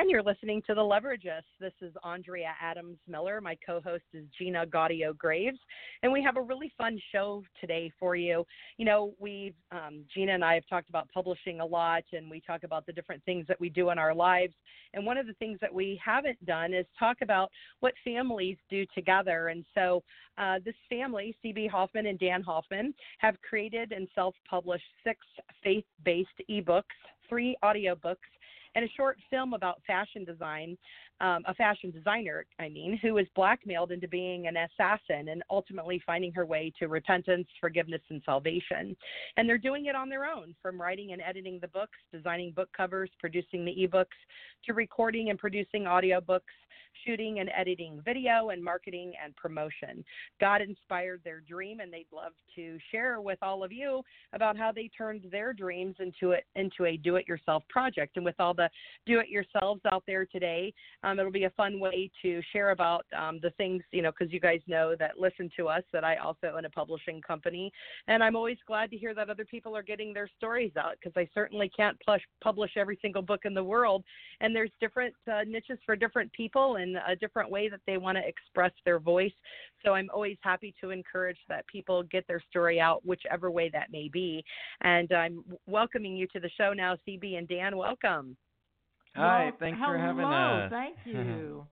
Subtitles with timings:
[0.00, 1.42] And you're listening to The Leverages.
[1.60, 3.38] This is Andrea Adams Miller.
[3.42, 5.58] My co host is Gina Gaudio Graves.
[6.02, 8.46] And we have a really fun show today for you.
[8.78, 12.40] You know, we've, um, Gina and I have talked about publishing a lot, and we
[12.40, 14.54] talk about the different things that we do in our lives.
[14.94, 18.86] And one of the things that we haven't done is talk about what families do
[18.94, 19.48] together.
[19.48, 20.02] And so,
[20.38, 25.18] uh, this family, CB Hoffmann and Dan Hoffmann, have created and self published six
[25.62, 26.84] faith based ebooks,
[27.28, 28.16] three audiobooks
[28.74, 30.76] and a short film about fashion design,
[31.20, 36.02] um, a fashion designer, I mean, who was blackmailed into being an assassin and ultimately
[36.06, 38.96] finding her way to repentance, forgiveness, and salvation.
[39.36, 42.70] And they're doing it on their own from writing and editing the books, designing book
[42.76, 44.06] covers, producing the ebooks,
[44.66, 46.40] to recording and producing audiobooks
[47.04, 50.04] shooting and editing video and marketing and promotion.
[50.40, 54.72] God inspired their dream and they'd love to share with all of you about how
[54.72, 58.16] they turned their dreams into it into a do it yourself project.
[58.16, 58.70] And with all the
[59.06, 60.72] do it yourselves out there today,
[61.02, 64.32] um, it'll be a fun way to share about um, the things, you know, because
[64.32, 67.72] you guys know that listen to us that I also own a publishing company.
[68.08, 71.16] And I'm always glad to hear that other people are getting their stories out because
[71.16, 74.04] I certainly can't plush, publish every single book in the world.
[74.40, 78.18] And there's different uh, niches for different people and a different way that they want
[78.18, 79.32] to express their voice.
[79.84, 83.90] So I'm always happy to encourage that people get their story out, whichever way that
[83.90, 84.44] may be.
[84.82, 87.76] And I'm welcoming you to the show now, CB and Dan.
[87.76, 88.36] Welcome.
[89.16, 90.70] Hi, well, thanks hello, for having us.
[90.70, 91.66] Thank you.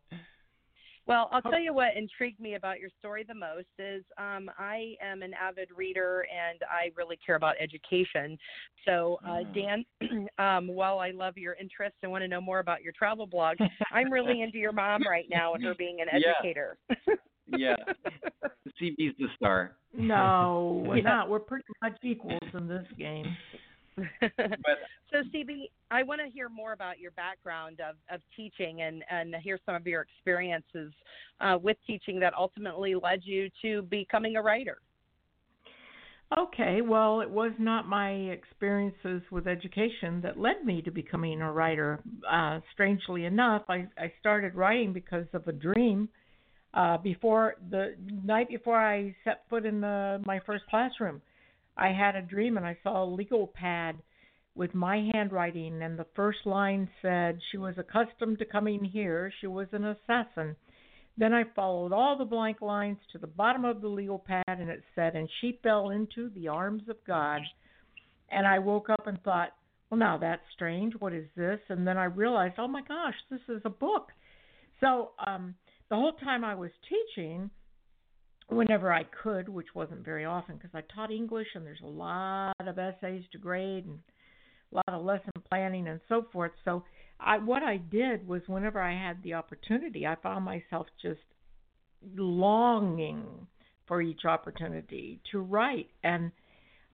[1.07, 4.95] Well, I'll tell you what intrigued me about your story the most is um, I
[5.03, 8.37] am an avid reader and I really care about education.
[8.85, 9.55] So, uh, Mm.
[9.55, 13.27] Dan, um, while I love your interest and want to know more about your travel
[13.27, 13.57] blog,
[13.91, 16.33] I'm really into your mom right now and her being an Yeah.
[16.43, 16.77] educator.
[17.47, 17.77] yeah,
[18.79, 19.77] CB's the star.
[19.97, 21.03] No, we're Yeah.
[21.05, 21.31] not.
[21.31, 23.35] We're pretty much equals in this game.
[25.11, 29.35] so CB, I want to hear more about your background of, of teaching and, and
[29.43, 30.93] hear some of your experiences
[31.41, 34.79] uh, with teaching that ultimately led you to becoming a writer.
[36.37, 41.51] Okay, well, it was not my experiences with education that led me to becoming a
[41.51, 42.01] writer.
[42.31, 46.09] Uh, strangely enough, I, I started writing because of a dream.
[46.75, 47.95] Uh, before the
[48.25, 51.23] night before I set foot in the, my first classroom,
[51.79, 53.97] I had a dream and I saw a legal pad
[54.59, 59.47] with my handwriting, and the first line said, She was accustomed to coming here, she
[59.47, 60.57] was an assassin.
[61.17, 64.69] Then I followed all the blank lines to the bottom of the legal pad, and
[64.69, 67.41] it said, And she fell into the arms of God.
[68.31, 69.51] And I woke up and thought,
[69.91, 70.95] Well, now that's strange.
[70.99, 71.61] What is this?
[71.69, 74.09] And then I realized, Oh my gosh, this is a book.
[74.81, 75.55] So um,
[75.89, 77.51] the whole time I was teaching,
[78.49, 82.55] whenever I could, which wasn't very often because I taught English and there's a lot
[82.61, 83.99] of essays to grade and
[84.73, 86.53] a lot of lesson planning and so forth.
[86.65, 86.85] So
[87.21, 91.21] I what I did was whenever I had the opportunity, I found myself just
[92.17, 93.47] longing
[93.87, 96.31] for each opportunity to write and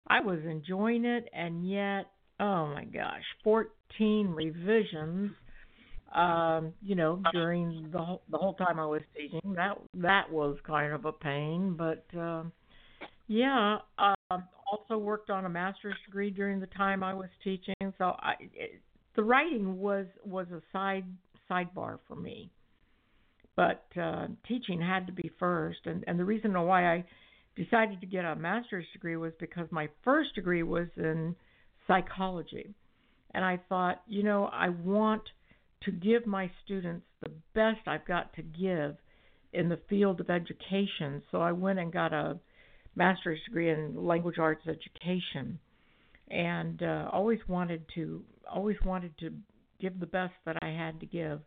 [0.06, 2.06] I was enjoying it and yet
[2.40, 5.32] oh my gosh, 14 revisions
[6.14, 9.40] um, you know, during the whole, the whole time I was teaching.
[9.56, 12.52] That that was kind of a pain, but um
[13.26, 17.74] yeah, um also worked on a master's degree during the time I was teaching.
[17.98, 18.80] So I it,
[19.16, 21.04] the writing was was a side
[21.50, 22.50] sidebar for me.
[23.56, 27.04] But uh teaching had to be first and and the reason why I
[27.56, 31.34] decided to get a master's degree was because my first degree was in
[31.86, 32.74] psychology.
[33.32, 35.22] And I thought, you know, I want
[35.84, 38.96] to give my students the best I've got to give
[39.52, 41.22] in the field of education.
[41.30, 42.38] So I went and got a
[42.96, 45.58] master's degree in language arts education,
[46.30, 48.22] and uh, always wanted to
[48.52, 49.30] always wanted to
[49.80, 51.40] give the best that I had to give.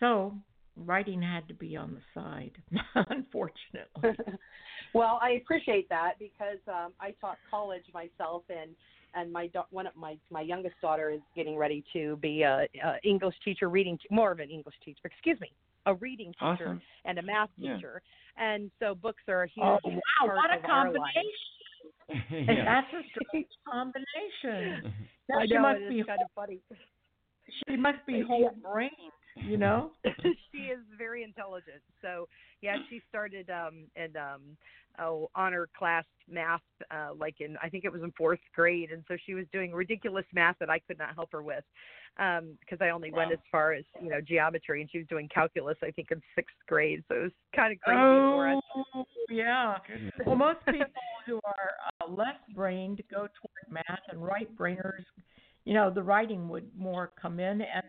[0.00, 0.34] So
[0.76, 2.52] writing had to be on the side,
[2.94, 4.24] unfortunately.
[4.94, 8.70] well, I appreciate that because um, I taught college myself, and
[9.14, 12.66] and my da- one of my my youngest daughter is getting ready to be a,
[12.84, 15.00] a English teacher, reading more of an English teacher.
[15.04, 15.52] Excuse me,
[15.86, 16.82] a reading teacher Awesome.
[17.04, 17.76] and a math Yeah.
[17.76, 18.02] teacher,
[18.36, 20.98] and so books are a huge oh wow, part what a of our lives.
[20.98, 21.28] combination!
[22.48, 24.92] And that's a strange combination.
[25.28, 26.58] Now, I she must it be is kind of funny.
[27.68, 28.90] she must be whole brained,
[29.36, 29.90] you know.
[30.52, 31.82] she is very intelligent.
[32.00, 32.28] So
[32.60, 34.56] yeah, she started um in um
[34.98, 39.02] oh honor class math uh like in I think it was in fourth grade and
[39.08, 41.64] so she was doing ridiculous math that I could not help her with
[42.18, 45.28] um because I only went as far as you know geometry and she was doing
[45.32, 48.62] calculus I think in sixth grade so it was kind of crazy for us.
[48.94, 49.78] Oh, yeah.
[50.26, 50.86] Well, most people
[51.26, 51.70] who are
[52.00, 55.04] uh, less brained go toward math, and right brainers,
[55.64, 57.84] you know, the writing would more come in, and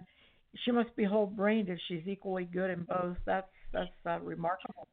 [0.64, 3.18] she must be whole brained if she's equally good in both.
[3.26, 4.88] That's that's uh, remarkable.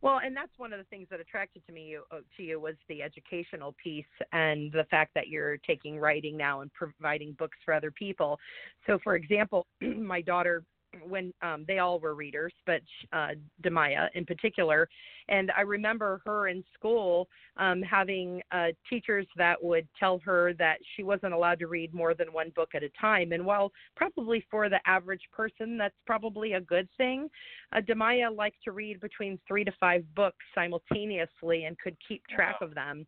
[0.00, 2.74] Well, and that's one of the things that attracted to me uh, to you was
[2.90, 7.72] the educational piece and the fact that you're taking writing now and providing books for
[7.72, 8.38] other people.
[8.86, 10.62] So, for example, my daughter,
[11.06, 12.82] when um, they all were readers, but
[13.12, 13.30] uh,
[13.62, 14.88] Demaya in particular,
[15.28, 20.76] and I remember her in school um, having uh, teachers that would tell her that
[20.94, 23.32] she wasn't allowed to read more than one book at a time.
[23.32, 27.30] And while probably for the average person that's probably a good thing,
[27.72, 32.56] uh, Demaya liked to read between three to five books simultaneously and could keep track
[32.60, 33.06] of them.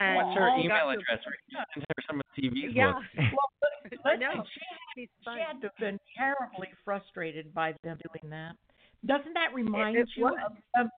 [0.00, 1.20] And What's her email to- address?
[1.26, 1.66] Right?
[1.74, 3.06] Send her some of CB's Yeah, books.
[4.04, 4.44] I Listen, know.
[4.52, 4.60] she,
[4.96, 8.54] She's she had to have been terribly frustrated by them doing that.
[9.06, 10.34] Doesn't that remind it you was.
[10.46, 10.90] of them,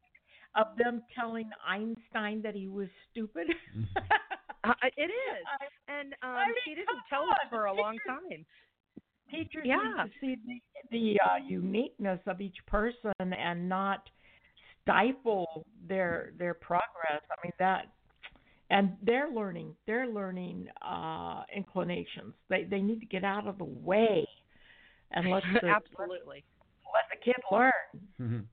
[0.55, 3.49] of them telling Einstein that he was stupid?
[4.65, 5.47] Uh, it is,
[5.87, 8.45] and um, I mean, she didn't tell us for a long time.
[9.31, 9.77] teachers Yeah.
[9.77, 10.61] need to see the
[10.91, 14.11] the uh, uniqueness of each person and not
[14.83, 17.23] stifle their their progress.
[17.31, 17.93] I mean that,
[18.71, 22.35] and they're learning they're learning uh, inclinations.
[22.49, 24.27] They they need to get out of the way
[25.13, 26.45] and let the Absolutely.
[26.93, 28.49] let the kid learn.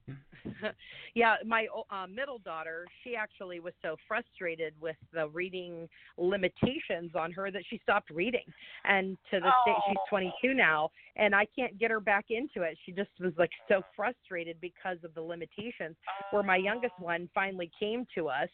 [1.16, 5.88] yeah, my uh, middle daughter, she actually was so frustrated with the reading
[6.18, 8.46] limitations on her that she stopped reading.
[8.86, 12.78] And to this day, she's 22 now, and I can't get her back into it.
[12.86, 15.96] She just was like so frustrated because of the limitations.
[16.32, 18.50] Where my youngest one finally came to us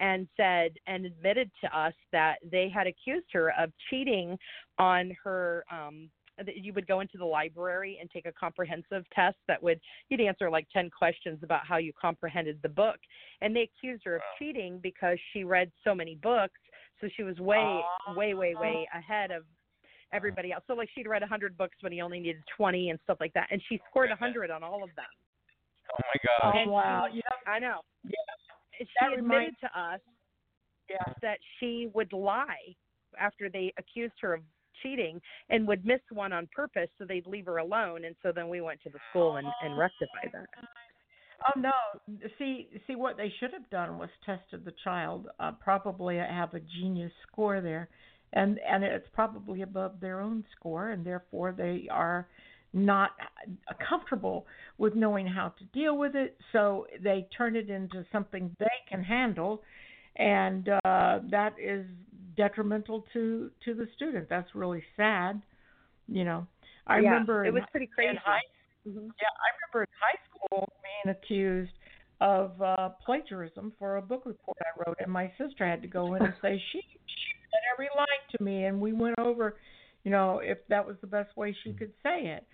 [0.00, 4.38] and said and admitted to us that they had accused her of cheating
[4.78, 6.08] on her um
[6.44, 10.20] that you would go into the library and take a comprehensive test that would you'd
[10.20, 12.96] answer like 10 questions about how you comprehended the book.
[13.40, 14.36] And they accused her of oh.
[14.38, 16.60] cheating because she read so many books
[17.00, 17.80] so she was way
[18.16, 18.98] way way way oh.
[18.98, 19.44] ahead of
[20.12, 20.64] everybody else.
[20.66, 23.48] So like she'd read 100 books when he only needed 20 and stuff like that
[23.50, 25.04] and she scored 100 on all of them.
[25.92, 27.06] Oh my god Oh wow!
[27.12, 27.80] Yeah, i know.
[28.04, 28.10] Yeah.
[28.78, 30.00] she That admitted reminds- to us
[30.88, 31.12] yeah.
[31.22, 32.74] that she would lie
[33.18, 34.40] after they accused her of
[34.82, 35.20] cheating
[35.50, 38.60] and would miss one on purpose so they'd leave her alone and so then we
[38.60, 40.46] went to the school and, and rectify that
[41.46, 41.70] Oh no!
[42.36, 45.28] See, see what they should have done was tested the child.
[45.38, 47.88] Uh, probably have a genius score there,
[48.32, 52.26] and and it's probably above their own score, and therefore they are
[52.72, 53.10] not
[53.68, 54.46] uh, comfortable
[54.78, 56.36] with knowing how to deal with it.
[56.50, 59.62] So they turn it into something they can handle,
[60.16, 61.86] and uh, that is
[62.38, 64.28] detrimental to to the student.
[64.30, 65.42] That's really sad.
[66.06, 66.46] You know,
[66.86, 68.40] I yeah, remember it in was pretty crazy in high
[68.86, 69.10] Mhm.
[69.20, 71.72] yeah, I remember in high school being accused
[72.20, 76.14] of uh plagiarism for a book report I wrote, and my sister had to go
[76.14, 79.56] in and say she she read every line to me, and we went over,
[80.04, 82.46] you know, if that was the best way she could say it.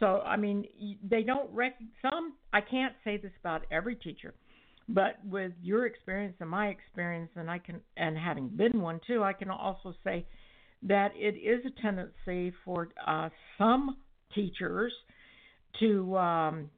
[0.00, 0.66] So I mean,
[1.08, 1.74] they don't rec.
[2.02, 4.34] Some I can't say this about every teacher,
[4.88, 9.22] but with your experience and my experience, and I can and having been one too,
[9.22, 10.26] I can also say
[10.82, 13.28] that it is a tendency for uh,
[13.58, 13.96] some
[14.34, 14.92] teachers
[15.80, 16.70] to um,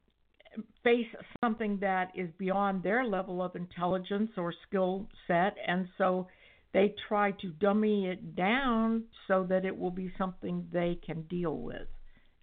[0.83, 1.07] face
[1.43, 6.27] something that is beyond their level of intelligence or skill set, and so
[6.73, 11.57] they try to dummy it down so that it will be something they can deal
[11.57, 11.87] with.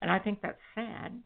[0.00, 1.20] And I think that's sad.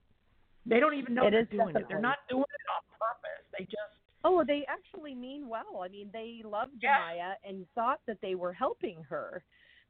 [0.67, 1.85] They don't even know It they're doing it.
[1.89, 3.45] They're not doing it on purpose.
[3.59, 6.99] They just oh they actually mean well i mean they loved Yeah.
[6.99, 9.43] Maya and thought that they were helping her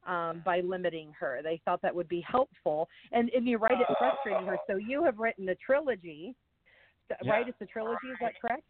[0.07, 3.87] um, by limiting her they thought that would be helpful and and you write it
[3.89, 6.35] it's frustrating her so you have written a trilogy
[7.23, 7.31] Yeah.
[7.33, 8.65] right it's a trilogy is that correct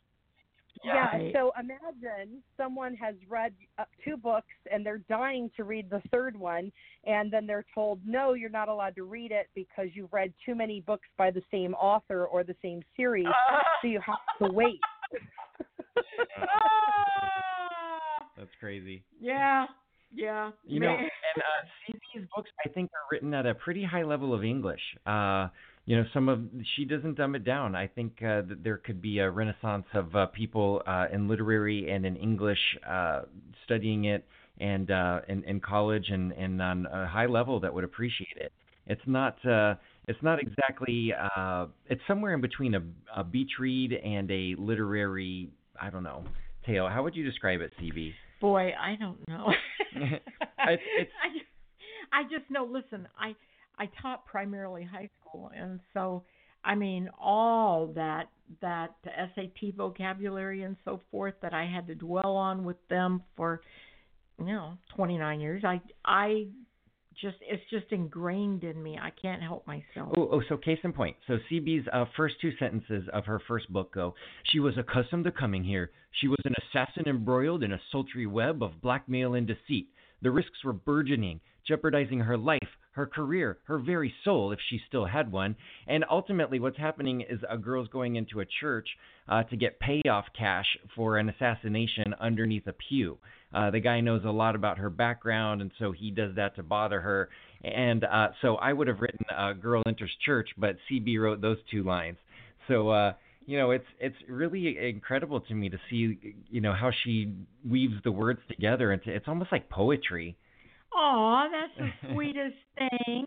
[0.85, 1.17] Yeah.
[1.17, 1.33] Yeah.
[1.33, 6.35] So imagine someone has read uh, two books and they're dying to read the third
[6.37, 6.73] one,
[7.05, 10.55] and then they're told, no, you're not allowed to read it because you've read too
[10.55, 13.27] many books by the same author or the same series,
[13.83, 14.81] so you have to wait.
[16.39, 18.27] Ah!
[18.37, 19.05] That's crazy.
[19.21, 19.67] yeah,
[20.15, 20.51] yeah.
[20.67, 24.35] You know, and uh, CB's books I think are written at a pretty high level
[24.35, 24.81] of English.
[25.07, 25.49] Uh,
[25.85, 26.41] you know, some of
[26.77, 27.75] she doesn't dumb it down.
[27.75, 31.91] I think uh, that there could be a renaissance of uh, people uh, in literary
[31.91, 33.23] and in English uh,
[33.65, 34.25] studying it
[34.61, 38.53] and uh, in, in college and, and on a high level that would appreciate it.
[38.87, 39.75] It's not uh,
[40.09, 42.83] it's not exactly uh, it's somewhere in between a,
[43.17, 45.51] a beach read and a literary
[45.83, 46.25] I don't know
[46.67, 46.89] tale.
[46.89, 48.13] How would you describe it, CB?
[48.41, 49.53] Boy, I don't know.
[49.95, 50.23] it's,
[50.99, 51.11] it's,
[52.13, 52.65] I, I just know.
[52.65, 53.35] Listen, I
[53.79, 56.25] I taught primarily high school, and so
[56.65, 58.29] I mean all that
[58.61, 63.63] that SAT vocabulary and so forth that I had to dwell on with them for
[64.39, 65.63] you know 29 years.
[65.65, 66.47] I I
[67.21, 68.99] just it's just ingrained in me.
[69.01, 70.13] I can't help myself.
[70.17, 71.17] Oh, oh so case in point.
[71.27, 74.15] So CB's uh, first two sentences of her first book go:
[74.45, 75.91] She was accustomed to coming here.
[76.21, 79.89] She was an assassin embroiled in a sultry web of blackmail and deceit.
[80.21, 82.61] The risks were burgeoning, jeopardizing her life,
[82.93, 85.57] her career, her very soul, if she still had one.
[85.87, 88.89] And ultimately, what's happening is a girl's going into a church
[89.29, 93.19] uh, to get payoff cash for an assassination underneath a pew.
[93.55, 96.63] Uh, the guy knows a lot about her background, and so he does that to
[96.63, 97.29] bother her.
[97.63, 101.59] And uh, so I would have written uh, "Girl Enters Church," but CB wrote those
[101.71, 102.17] two lines.
[102.69, 103.13] So uh,
[103.47, 106.19] you know, it's it's really incredible to me to see
[106.51, 107.33] you know how she
[107.69, 108.93] weaves the words together.
[108.93, 110.37] It's it's almost like poetry.
[110.95, 113.25] Oh, that's the sweetest thing.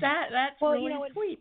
[0.00, 1.40] That that's well, really you know, sweet.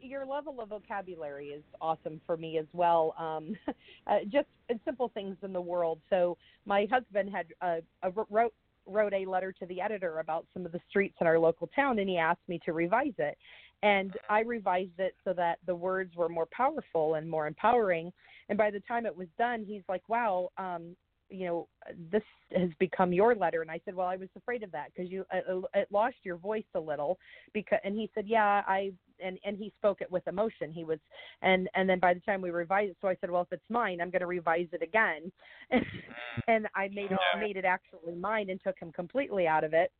[0.00, 3.14] Your level of vocabulary is awesome for me as well.
[3.18, 3.56] Um,
[4.06, 4.46] uh, just
[4.84, 5.98] simple things in the world.
[6.08, 6.36] So
[6.66, 8.54] my husband had uh, wrote
[8.86, 11.98] wrote a letter to the editor about some of the streets in our local town,
[12.00, 13.36] and he asked me to revise it.
[13.84, 18.12] And I revised it so that the words were more powerful and more empowering.
[18.48, 20.96] And by the time it was done, he's like, "Wow, um,
[21.32, 21.68] you know
[22.10, 22.22] this
[22.54, 23.62] has become your letter.
[23.62, 26.16] And i said well i was afraid of that because you uh, uh, it lost
[26.22, 27.18] your voice a little
[27.52, 28.92] because and he said yeah i
[29.24, 30.72] and and he spoke it with emotion.
[30.72, 30.98] He was
[31.42, 33.70] and and then by the time we revised it so i said well if it's
[33.70, 35.32] mine i'm going to revise it again.
[35.70, 35.84] And,
[36.48, 39.90] and i made it made it actually mine and took him completely out of it.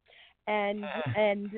[0.47, 0.85] And
[1.17, 1.51] and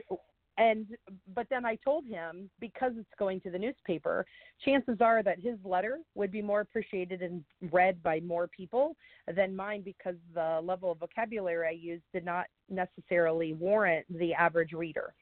[0.56, 0.86] and
[1.34, 4.24] but then I told him because it's going to the newspaper,
[4.64, 8.96] chances are that his letter would be more appreciated and read by more people
[9.34, 14.72] than mine because the level of vocabulary I used did not necessarily warrant the average
[14.72, 15.14] reader.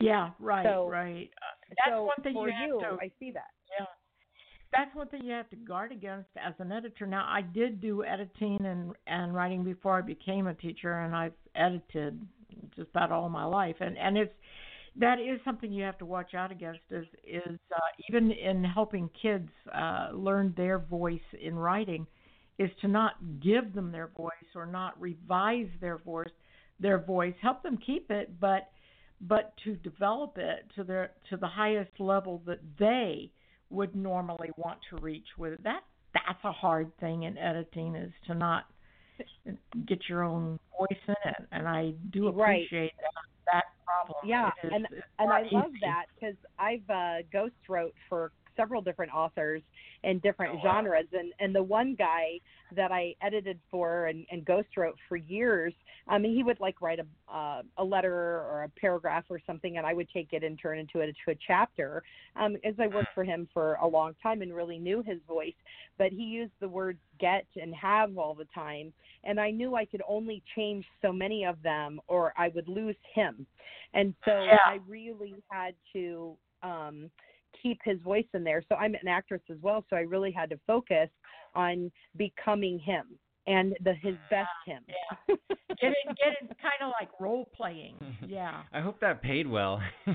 [0.00, 1.30] Yeah, right, so, right.
[1.36, 2.96] Uh, that's so one thing for you have you, to.
[3.00, 3.50] I see that.
[3.78, 3.86] Yeah.
[4.72, 7.06] That's one thing you have to guard against as an editor.
[7.06, 11.34] Now, I did do editing and and writing before I became a teacher, and I've
[11.54, 12.18] edited
[12.76, 14.34] just about all my life, and and it's
[14.96, 16.80] that is something you have to watch out against.
[16.90, 22.06] Is is uh, even in helping kids uh, learn their voice in writing,
[22.58, 26.28] is to not give them their voice or not revise their voice,
[26.78, 27.34] their voice.
[27.40, 28.70] Help them keep it, but
[29.20, 33.30] but to develop it to their to the highest level that they
[33.70, 35.64] would normally want to reach with it.
[35.64, 35.82] That
[36.12, 38.66] that's a hard thing in editing is to not
[39.86, 42.92] get your own voice in it, and I do appreciate right.
[42.98, 44.18] that, that problem.
[44.24, 44.86] Yeah, is, and
[45.18, 49.62] and I love that because I've uh, ghost wrote for several different authors
[50.04, 50.74] in different oh, wow.
[50.74, 52.38] genres and and the one guy
[52.74, 55.72] that I edited for and, and ghost wrote for years
[56.08, 59.76] I mean he would like write a uh, a letter or a paragraph or something
[59.76, 62.02] and I would take it and turn into it into a chapter
[62.36, 65.54] um as I worked for him for a long time and really knew his voice
[65.98, 68.92] but he used the words get and have all the time
[69.24, 72.96] and I knew I could only change so many of them or I would lose
[73.14, 73.46] him
[73.94, 74.56] and so yeah.
[74.66, 77.10] I really had to um
[77.60, 78.62] keep his voice in there.
[78.68, 81.08] So I'm an actress as well, so I really had to focus
[81.54, 84.82] on becoming him and the his best him.
[84.88, 85.34] Yeah.
[85.80, 87.94] get it get it kind of like role playing.
[88.28, 88.62] Yeah.
[88.72, 89.82] I hope that paid well.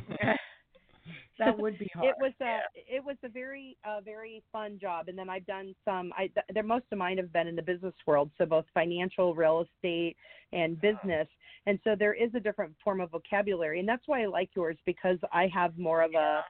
[1.40, 2.08] that would be hard.
[2.08, 5.76] It was a it was a very uh, very fun job, and then I've done
[5.86, 6.12] some.
[6.18, 9.66] I there most of mine have been in the business world, so both financial, real
[9.66, 10.16] estate,
[10.54, 11.28] and business.
[11.66, 14.78] And so there is a different form of vocabulary, and that's why I like yours
[14.86, 16.42] because I have more of a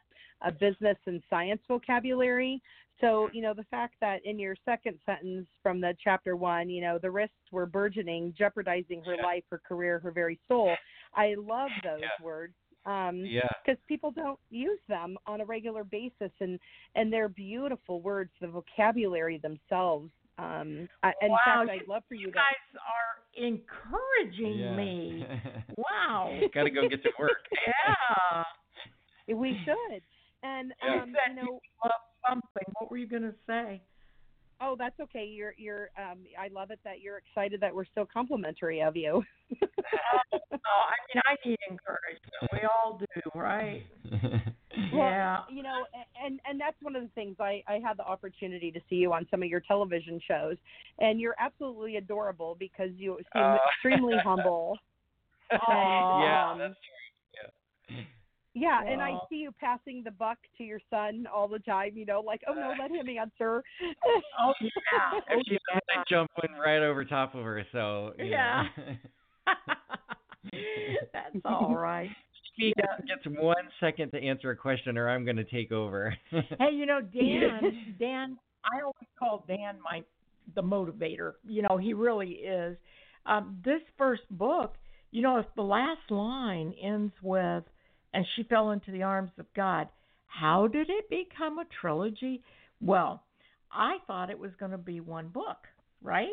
[0.42, 2.62] a business and science vocabulary.
[3.00, 6.82] So, you know, the fact that in your second sentence from the chapter one, you
[6.82, 9.24] know, the risks were burgeoning, jeopardizing her Yeah.
[9.24, 10.76] life, her career, her very soul.
[11.14, 12.10] I love those Yeah.
[12.22, 12.56] words.
[12.86, 13.42] Um, yeah.
[13.66, 16.58] because people don't use them on a regular basis and
[16.96, 22.04] and they're beautiful words the vocabulary themselves um I, in wow, fact you, i'd love
[22.08, 24.76] for you, you to guys are encouraging yeah.
[24.76, 25.26] me.
[25.78, 26.40] Wow.
[26.54, 27.38] Got to go get to work.
[29.28, 29.36] yeah.
[29.36, 30.02] we should
[30.44, 31.02] and Yeah.
[31.04, 31.92] um said you know Love
[32.28, 32.74] something.
[32.80, 33.82] What were you going to say?
[34.60, 35.24] Oh, that's okay.
[35.26, 39.24] You're you're um I love it that you're excited that we're so complimentary of you.
[39.62, 39.68] oh,
[40.34, 42.52] I mean, I need encouragement.
[42.52, 43.84] We all do, right?
[44.94, 45.42] yeah.
[45.50, 45.86] you know,
[46.24, 49.14] and and that's one of the things I I had the opportunity to see you
[49.14, 50.58] on some of your television shows,
[51.00, 53.58] and you're absolutely adorable because you seem Uh.
[53.68, 54.78] extremely humble.
[55.52, 56.22] Aw.
[56.24, 57.96] yeah, Um, that's true.
[57.96, 58.04] Yeah.
[58.58, 61.92] Yeah, and I see you passing the buck to your son all the time.
[61.96, 63.64] You know, like, oh no, let him answer.
[64.40, 64.70] Oh yeah.
[65.18, 65.80] If Oh, she yeah.
[65.96, 68.64] I jump in right over top of her, so you Yeah.
[71.14, 72.10] That's all right.
[72.58, 76.16] she gets one second to answer a question, or I'm going to take over.
[76.32, 80.04] Hey, you know, Dan, Dan, I always call Dan my
[80.56, 81.34] the motivator.
[81.48, 82.78] You know, he really is.
[83.26, 84.76] Um, this first book,
[85.12, 87.64] you know, if the last line ends with
[88.14, 89.88] and she fell into the arms of God,
[90.28, 92.42] how did it become a trilogy?
[92.82, 93.24] Well,
[93.72, 95.58] I thought it was going to be one book,
[96.02, 96.28] right?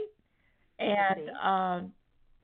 [0.79, 1.81] And uh,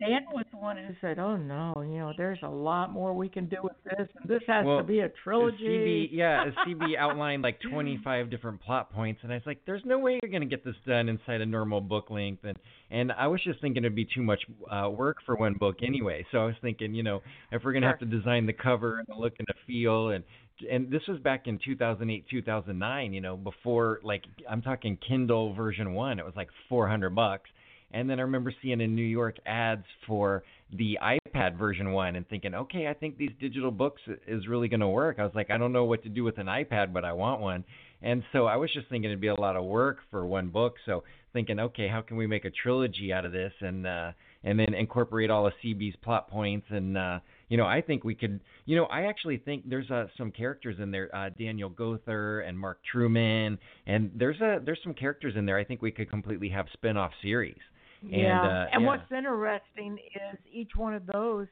[0.01, 3.29] Dan was the one who said, "Oh no, you know, there's a lot more we
[3.29, 6.97] can do with this, and this has Well, to be a trilogy." CB, yeah, CB
[6.99, 10.41] outlined like 25 different plot points, and I was like, "There's no way you're going
[10.41, 12.57] to get this done inside a normal book length." And
[12.91, 14.41] and I was just thinking it'd be too much
[14.71, 16.27] uh, work for one book anyway.
[16.33, 17.21] So I was thinking, you know,
[17.53, 20.11] if we're going to have to design the cover and the look and the feel,
[20.11, 20.25] and
[20.71, 25.93] and this was back in 2008, 2009, you know, before like I'm talking Kindle version
[25.93, 27.51] one, it was like 400 bucks.
[27.93, 32.29] And then I remember seeing in New York ads for the iPad version one and
[32.29, 35.19] thinking, okay, I think these digital books is really going to work.
[35.19, 37.41] I was like, I don't know what to do with an iPad, but I want
[37.41, 37.65] one.
[38.03, 40.77] And so I was just thinking it'd be a lot of work for one book.
[40.87, 44.59] So thinking, okay, how can we make a trilogy out of this and uh and
[44.59, 47.21] then incorporate all of CB's plot points and uh
[47.51, 50.77] you know, I think we could, you know, I actually think there's uh, some characters
[50.81, 55.47] in there, uh, Daniel Gother and Mark Truman, and there's a there's some characters in
[55.47, 55.59] there.
[55.59, 57.59] I think we could completely have spin-off series.
[58.03, 58.41] Yeah.
[58.41, 58.87] And, uh, and yeah.
[58.89, 61.47] what's interesting is each one of those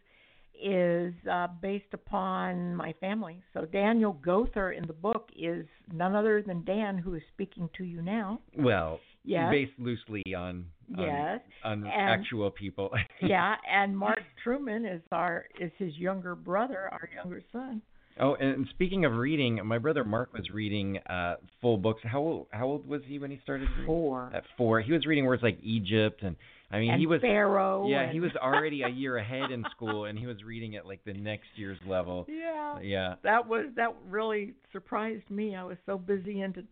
[0.60, 3.42] is uh, based upon my family.
[3.54, 7.84] So Daniel Gother in the book is none other than Dan, who is speaking to
[7.84, 8.40] you now.
[8.56, 9.50] Well, Yes.
[9.50, 10.64] based loosely on
[10.96, 11.40] on, Yes.
[11.62, 12.90] on And- actual people.
[13.20, 17.82] yeah, and Mark Truman is our is his younger brother, our younger son.
[18.20, 22.02] Oh, and speaking of reading, my brother Mark was reading uh full books.
[22.04, 23.86] How old how old was he when he started reading?
[23.86, 24.30] Four.
[24.34, 24.80] At four.
[24.80, 26.36] He was reading words like Egypt and
[26.70, 27.86] I mean and he was Pharaoh.
[27.88, 30.86] Yeah, and- he was already a year ahead in school and he was reading at
[30.86, 32.26] like the next year's level.
[32.28, 32.80] Yeah.
[32.80, 33.14] Yeah.
[33.22, 35.56] That was that really surprised me.
[35.56, 36.62] I was so busy into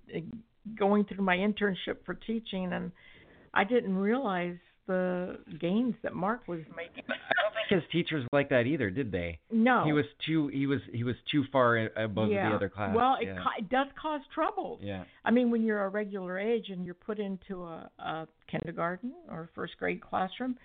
[0.78, 2.90] going through my internship for teaching, and
[3.54, 4.56] I didn't realize
[4.88, 7.04] the gains that Mark was making.
[7.68, 9.38] Think his teachers like that either, did they?
[9.50, 12.48] No, He was too he was he was too far above yeah.
[12.48, 12.94] the other class.
[12.94, 13.36] Well, it, yeah.
[13.42, 14.78] ca- it does cause trouble.
[14.82, 15.04] yeah.
[15.24, 19.48] I mean, when you're a regular age and you're put into a, a kindergarten or
[19.54, 20.56] first grade classroom,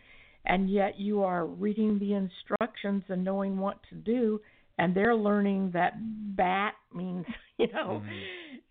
[0.46, 4.40] and yet you are reading the instructions and knowing what to do,
[4.78, 5.94] and they're learning that
[6.36, 7.26] bat means,
[7.58, 8.02] you know.
[8.04, 8.10] Mhm.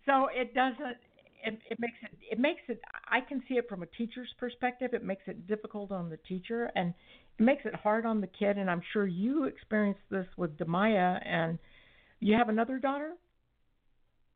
[0.05, 0.97] So it doesn't.
[1.43, 2.17] It, it makes it.
[2.31, 2.81] It makes it.
[3.09, 4.91] I can see it from a teacher's perspective.
[4.93, 6.93] It makes it difficult on the teacher, and
[7.39, 8.57] it makes it hard on the kid.
[8.57, 11.57] And I'm sure you experienced this with Demaya, and
[12.19, 13.13] you have another daughter.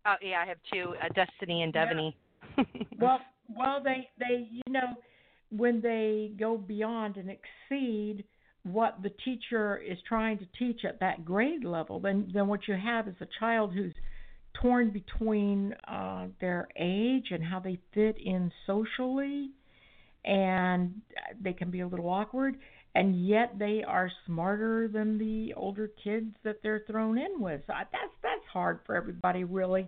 [0.06, 1.86] Oh yeah, I have two, uh, Destiny and Yeah.
[1.86, 2.14] Devaney.
[3.00, 3.20] well
[3.58, 4.96] well they they you know
[5.50, 8.24] when they go beyond and exceed
[8.64, 12.76] what the teacher is trying to teach at that grade level then then what you
[12.76, 13.94] have is a child who's
[14.62, 19.52] torn between uh their age and how they fit in socially
[20.24, 21.02] and
[21.42, 22.56] they can be a little awkward
[22.96, 27.62] and yet they are smarter than the older kids that they're thrown in with.
[27.68, 29.88] So that's that's hard for everybody really.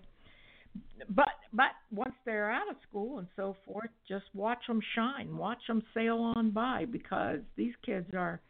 [1.10, 5.62] But but once they're out of school and so forth, just watch them shine, watch
[5.68, 8.42] them sail on by because these kids are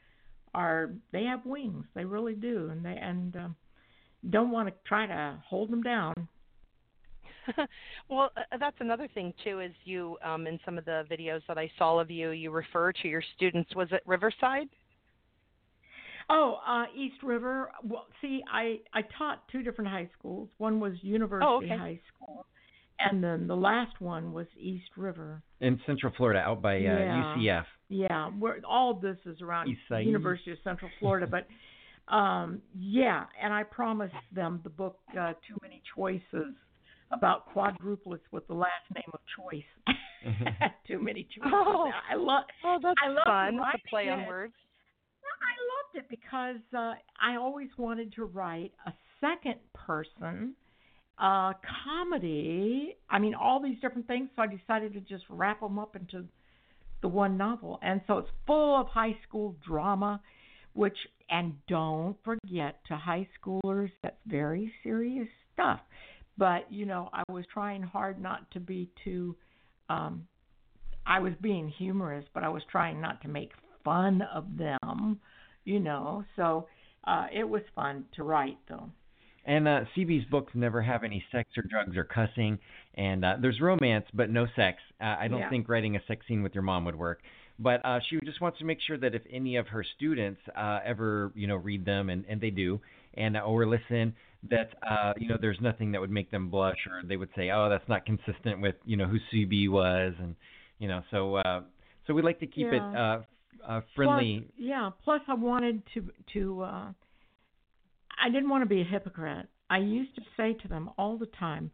[0.56, 3.56] are they have wings, they really do, and they and um,
[4.30, 6.14] don't want to try to hold them down.
[8.10, 9.62] well, uh, that's another thing too.
[9.62, 12.92] Is you um, in some of the videos that I saw of you, you refer
[12.92, 13.74] to your students.
[13.76, 14.68] Was it Riverside?
[16.30, 17.72] Oh, uh, East River.
[17.84, 20.50] Well, see, I I taught two different high schools.
[20.58, 21.78] One was University Oh, okay.
[21.78, 22.46] High School,
[23.00, 25.42] and then the last one was East River.
[25.62, 27.36] In Central Florida out by uh, Yeah.
[27.38, 27.66] UCF.
[27.90, 31.48] Yeah, where all of this is around East University of Central Florida, but
[32.10, 36.54] um yeah, and I promised them the book uh, Too Many Choices
[37.12, 39.64] about quadruplets with the last name of choice.
[40.88, 41.52] Too many choices.
[41.54, 41.90] Oh.
[42.12, 43.60] I love Oh, that's I love fun.
[43.74, 44.28] It's a play on it.
[44.28, 44.54] words.
[45.24, 50.54] I loved it because uh, I always wanted to write a second person
[51.20, 51.54] uh,
[51.86, 52.96] comedy.
[53.10, 54.30] I mean, all these different things.
[54.36, 56.26] So I decided to just wrap them up into
[57.02, 57.80] the one novel.
[57.82, 60.22] And so it's full of high school drama,
[60.74, 60.98] which,
[61.30, 65.80] and don't forget to high schoolers, that's very serious stuff.
[66.38, 69.36] But, you know, I was trying hard not to be too,
[69.90, 70.28] um,
[71.06, 73.52] I was being humorous, but I was trying not to make
[73.84, 75.20] fun of them,
[75.66, 76.24] you know.
[76.36, 76.68] So
[77.06, 78.90] uh, it was fun to write, though.
[79.46, 82.60] And uh, CB's books never have any sex or drugs or cussing,
[82.96, 84.80] and uh, there's romance but no sex.
[85.00, 85.50] Uh, I don't Yeah.
[85.50, 87.22] think writing a sex scene with your mom would work.
[87.60, 90.80] But uh, she just wants to make sure that if any of her students uh,
[90.86, 92.80] ever, you know, read them, and, and they do,
[93.16, 94.14] and uh, or listen,
[94.50, 97.50] that uh, you know, there's nothing that would make them blush, or they would say,
[97.50, 100.36] oh, that's not consistent with, you know, who CB was, and
[100.78, 101.62] you know, so uh,
[102.06, 103.22] so we like to keep it uh,
[103.68, 104.40] uh, friendly.
[104.40, 104.90] Plus, yeah.
[105.04, 106.62] Plus, I wanted to to.
[106.62, 106.92] Uh,
[108.20, 109.48] I didn't want to be a hypocrite.
[109.70, 111.72] I used to say to them all the time,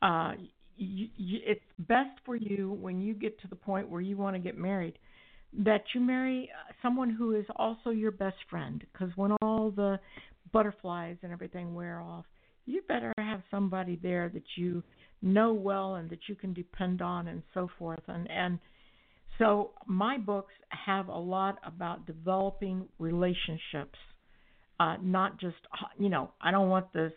[0.00, 0.36] uh,
[0.78, 4.36] y y "It's best for you when you get to the point where you want
[4.36, 4.98] to get married,
[5.58, 8.84] that you marry uh, someone who is also your best friend.
[8.92, 9.98] Because when all the
[10.52, 12.24] butterflies and everything wear off,
[12.66, 14.82] you better have somebody there that you
[15.20, 18.02] know well and that you can depend on, and so forth.
[18.08, 18.58] And and
[19.38, 23.98] so my books have a lot about developing relationships,
[24.78, 25.56] uh, not just
[25.98, 27.12] you know I don't want this.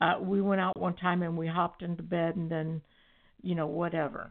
[0.00, 2.80] Uh, we went out one time and we hopped into bed and then,
[3.42, 4.30] you know, whatever.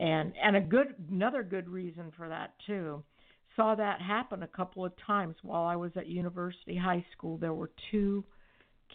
[0.00, 3.04] And and a good another good reason for that too.
[3.54, 7.36] Saw that happen a couple of times while I was at University High School.
[7.36, 8.24] There were two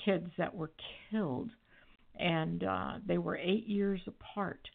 [0.04, 0.72] kids that were
[1.12, 1.52] killed,
[2.20, 4.68] and uh, they were eight years apart.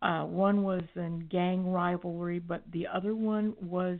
[0.00, 3.98] Uh, one was in gang rivalry, but the other one was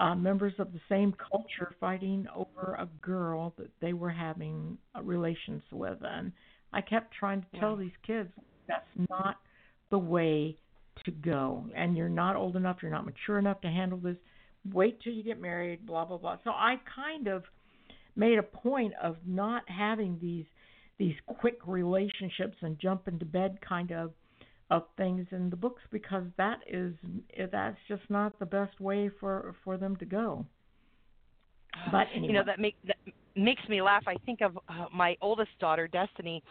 [0.00, 5.02] uh, members of the same culture fighting over a girl that they were having uh,
[5.02, 5.98] relations with.
[6.02, 6.32] And
[6.72, 8.30] I kept trying to tell these kids
[8.66, 9.36] that's not
[9.90, 10.56] the way
[11.04, 11.66] to go.
[11.74, 14.16] And you're not old enough, you're not mature enough to handle this.
[14.72, 16.38] Wait till you get married, blah, blah, blah.
[16.44, 17.44] So I kind of
[18.16, 20.46] made a point of not having these
[20.96, 24.12] these quick relationships and jump into bed kind of
[24.70, 26.94] of things in the books because that is
[27.52, 30.46] that's just not the best way for for them to go.
[31.90, 32.93] But anyway, You know that make that
[33.36, 34.04] makes me laugh.
[34.06, 36.42] I think of uh, my oldest daughter, Destiny.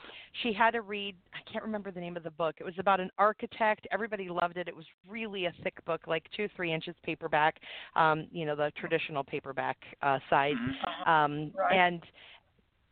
[0.41, 1.15] She had to read.
[1.33, 2.55] I can't remember the name of the book.
[2.59, 3.87] It was about an architect.
[3.91, 4.67] Everybody loved it.
[4.67, 7.55] It was really a thick book, like two, three inches paperback.
[7.95, 10.53] Um, you know, the traditional paperback uh, size.
[11.05, 11.75] Um, Right.
[11.75, 12.01] And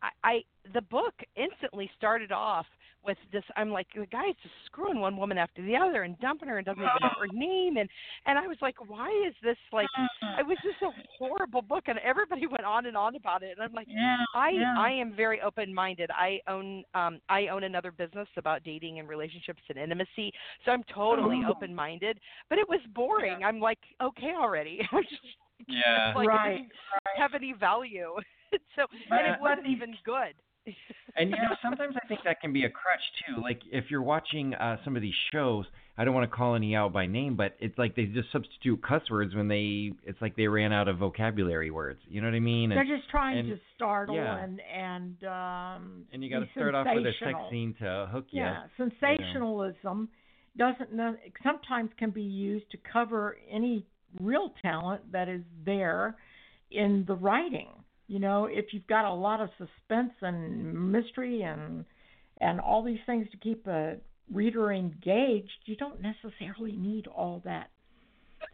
[0.01, 2.65] I, I, the book instantly started off
[3.05, 3.43] with this.
[3.55, 6.65] I'm like, the guy's just screwing one woman after the other and dumping her and
[6.65, 7.77] doesn't even know her name.
[7.77, 7.89] And
[8.25, 9.87] and I was like, why is this like?
[10.39, 13.51] It was just a horrible book, and everybody went on and on about it.
[13.57, 14.75] And I'm like, yeah, I yeah.
[14.77, 16.09] I am very open minded.
[16.11, 20.31] I own um I own another business about dating and relationships and intimacy.
[20.65, 21.51] So I'm totally Oh.
[21.51, 22.19] open minded.
[22.49, 23.43] But it was boring.
[23.43, 24.79] I'm like, okay already.
[24.91, 25.21] I'm just
[25.67, 26.13] Yeah.
[26.15, 26.71] like it Right, didn't
[27.17, 28.15] have any value.
[28.75, 30.33] so But- and it wasn't even good.
[31.15, 33.41] And you know, sometimes I think that can be a crutch too.
[33.41, 35.65] Like if you're watching uh, some of these shows,
[35.97, 38.81] I don't want to call any out by name, but it's like they just substitute
[38.83, 39.91] cuss words when they.
[40.03, 41.99] It's like they ran out of vocabulary words.
[42.07, 42.69] You know what I mean?
[42.69, 44.43] They're just trying and- to startle yeah.
[44.43, 48.27] and and um and you got to start off with a sex scene to hook
[48.31, 48.41] you.
[48.41, 50.09] Yeah, sensationalism
[50.57, 50.89] doesn't
[51.43, 53.85] sometimes can be used to cover any
[54.19, 56.15] real talent that is there
[56.71, 57.69] in the writing.
[58.11, 61.85] You know, if you've got a lot of suspense and mystery and
[62.41, 63.95] and all these things to keep a
[64.33, 67.69] reader engaged, you don't necessarily need all that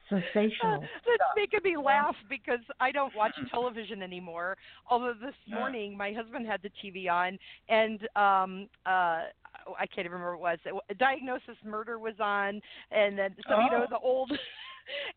[0.10, 0.82] sensational.
[0.82, 4.58] That's making me laugh because I don't watch television anymore.
[4.92, 9.24] Although this morning my husband had the TV on and um uh
[9.80, 10.84] I can't even remember what it was.
[11.00, 13.88] Diagnosis Murder was on and then so you know Oh.
[13.90, 14.32] the old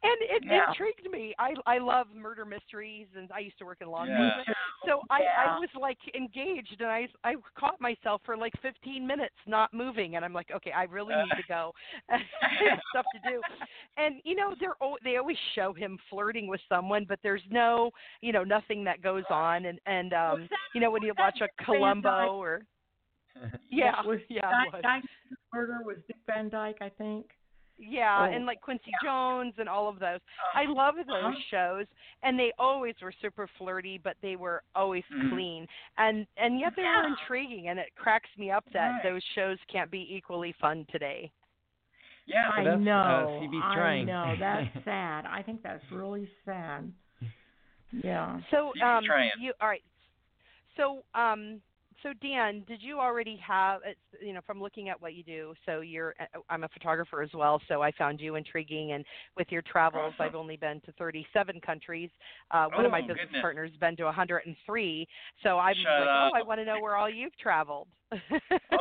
[0.03, 0.69] and it Yeah.
[0.69, 1.35] intrigued me.
[1.39, 4.13] I I love murder mysteries and I used to work in law Yeah.
[4.13, 4.57] enforcement.
[4.85, 5.55] So I Yeah.
[5.55, 10.17] I was like engaged and I I caught myself for like 15 minutes not moving
[10.17, 11.73] and I'm like okay, I really need to go.
[12.11, 12.19] I
[12.71, 13.43] have stuff to do
[13.97, 18.33] and you know they're they always show him flirting with someone but there's no you
[18.33, 22.35] know nothing that goes on and and um you know when you watch a columbo
[22.37, 22.63] or
[23.71, 24.83] yeah was yeah was.
[24.83, 25.11] Diagnosis
[25.53, 27.27] Murder was Dick Van Dyke, I think.
[27.81, 28.35] Yeah Oh.
[28.35, 30.21] and like quincy jones and all of those
[30.55, 31.33] i love those Uh-huh.
[31.51, 31.87] shows
[32.23, 35.31] and they always were super flirty but they were always Mhm.
[35.31, 35.67] clean
[35.97, 39.03] and and yet they were intriguing and it cracks me up that Right.
[39.03, 41.31] those shows can't be equally fun today
[42.27, 42.49] Yeah.
[42.55, 43.49] I that's, uh, know.
[43.63, 44.37] I know.
[44.39, 45.25] That's sad.
[45.27, 46.93] I think that's really sad.
[47.93, 48.41] Yeah.
[48.51, 49.05] So um
[49.41, 49.83] you all right.
[50.77, 51.61] So um
[52.03, 55.55] so Dan, did you already have, it's, you know, from looking at what you do?
[55.67, 58.93] So you're, uh, I'm a photographer as well, so I found you intriguing.
[58.93, 59.05] And
[59.37, 60.25] with your travels, Uh-huh.
[60.25, 62.11] I've only been to 37 countries.
[62.51, 63.43] Uh, one of my Oh, business goodness.
[63.43, 65.09] partners been to 103.
[65.43, 66.33] So I'm Shut like, up.
[66.35, 67.89] oh, I want to know where all you've traveled.
[68.13, 68.19] oh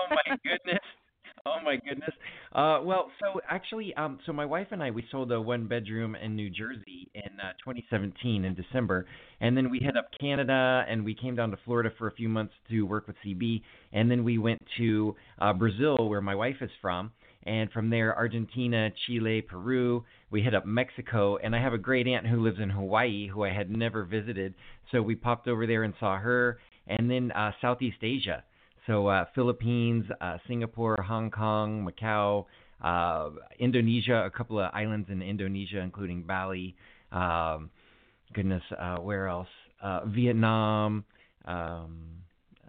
[0.10, 0.80] my goodness.
[1.50, 2.12] Oh my goodness.
[2.54, 6.16] Uh, well, so actually, um, so my wife and I we sold a one bedroom
[6.16, 9.08] in New Jersey in uh, 2017 in December,
[9.42, 12.30] and then we hit up Canada and we came down to Florida for a few
[12.30, 13.62] months to work with CB,
[13.94, 17.12] and then we went to uh, Brazil where my wife is from,
[17.44, 20.04] and from there Argentina, Chile, Peru.
[20.30, 23.44] We hit up Mexico, and I have a great aunt who lives in Hawaii who
[23.44, 24.54] I had never visited,
[24.92, 28.44] so we popped over there and saw her, and then uh, Southeast Asia.
[28.88, 32.46] So uh, Philippines, uh, Singapore, Hong Kong, Macau,
[32.84, 36.76] uh, Indonesia, a couple of islands in Indonesia, including Bali.
[37.12, 37.70] Um,
[38.34, 39.48] goodness, uh, where else?
[39.82, 41.06] Uh, Vietnam.
[41.46, 42.20] Um,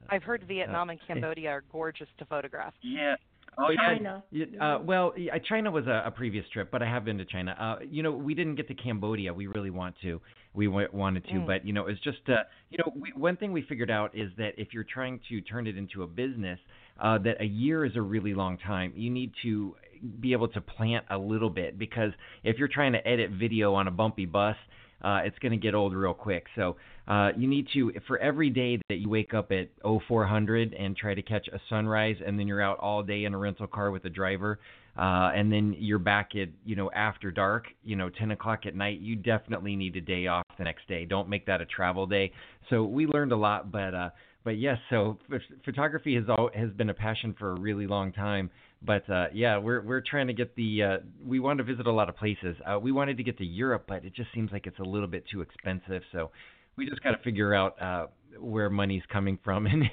[0.08, 1.02] I've heard Vietnam and eh.
[1.06, 2.74] Cambodia are gorgeous to photograph.
[2.82, 3.14] Yeah.
[3.58, 3.94] Oh yeah.
[3.94, 4.24] China.
[4.30, 7.24] Yeah, uh, well, yeah, China was a, a previous trip, but I have been to
[7.24, 7.56] China.
[7.58, 9.34] Uh, you know, we didn't get to Cambodia.
[9.34, 10.20] We really want to.
[10.52, 11.46] We wanted to, Mm.
[11.46, 14.30] but you know, it's just uh, you know, we, one thing we figured out is
[14.36, 16.58] that if you're trying to turn it into a business,
[17.00, 18.92] uh, that a year is a really long time.
[18.96, 19.76] You need to
[20.20, 23.86] be able to plant a little bit because if you're trying to edit video on
[23.86, 24.56] a bumpy bus,
[25.02, 26.44] uh, it's going to get old real quick.
[26.56, 26.76] So
[27.08, 31.14] uh, you need to, for every day that you wake up at 0400 and try
[31.14, 34.04] to catch a sunrise, and then you're out all day in a rental car with
[34.04, 34.58] a driver,
[35.00, 38.74] uh, and then you're back at, you know, after dark, you know, 10 o'clock at
[38.74, 41.06] night, you definitely need a day off the next day.
[41.06, 42.32] Don't make that a travel day.
[42.68, 44.10] So we learned a lot, but, uh,
[44.44, 48.12] but yes, so ph- photography has all, has been a passion for a really long
[48.12, 48.50] time.
[48.82, 50.82] But uh, yeah, we're we're trying to get the.
[50.82, 52.56] Uh, we want to visit a lot of places.
[52.66, 55.06] Uh, we wanted to get to Europe, but it just seems like it's a little
[55.06, 56.00] bit too expensive.
[56.12, 56.30] So
[56.76, 58.06] we just got to figure out uh,
[58.38, 59.84] where money's coming from and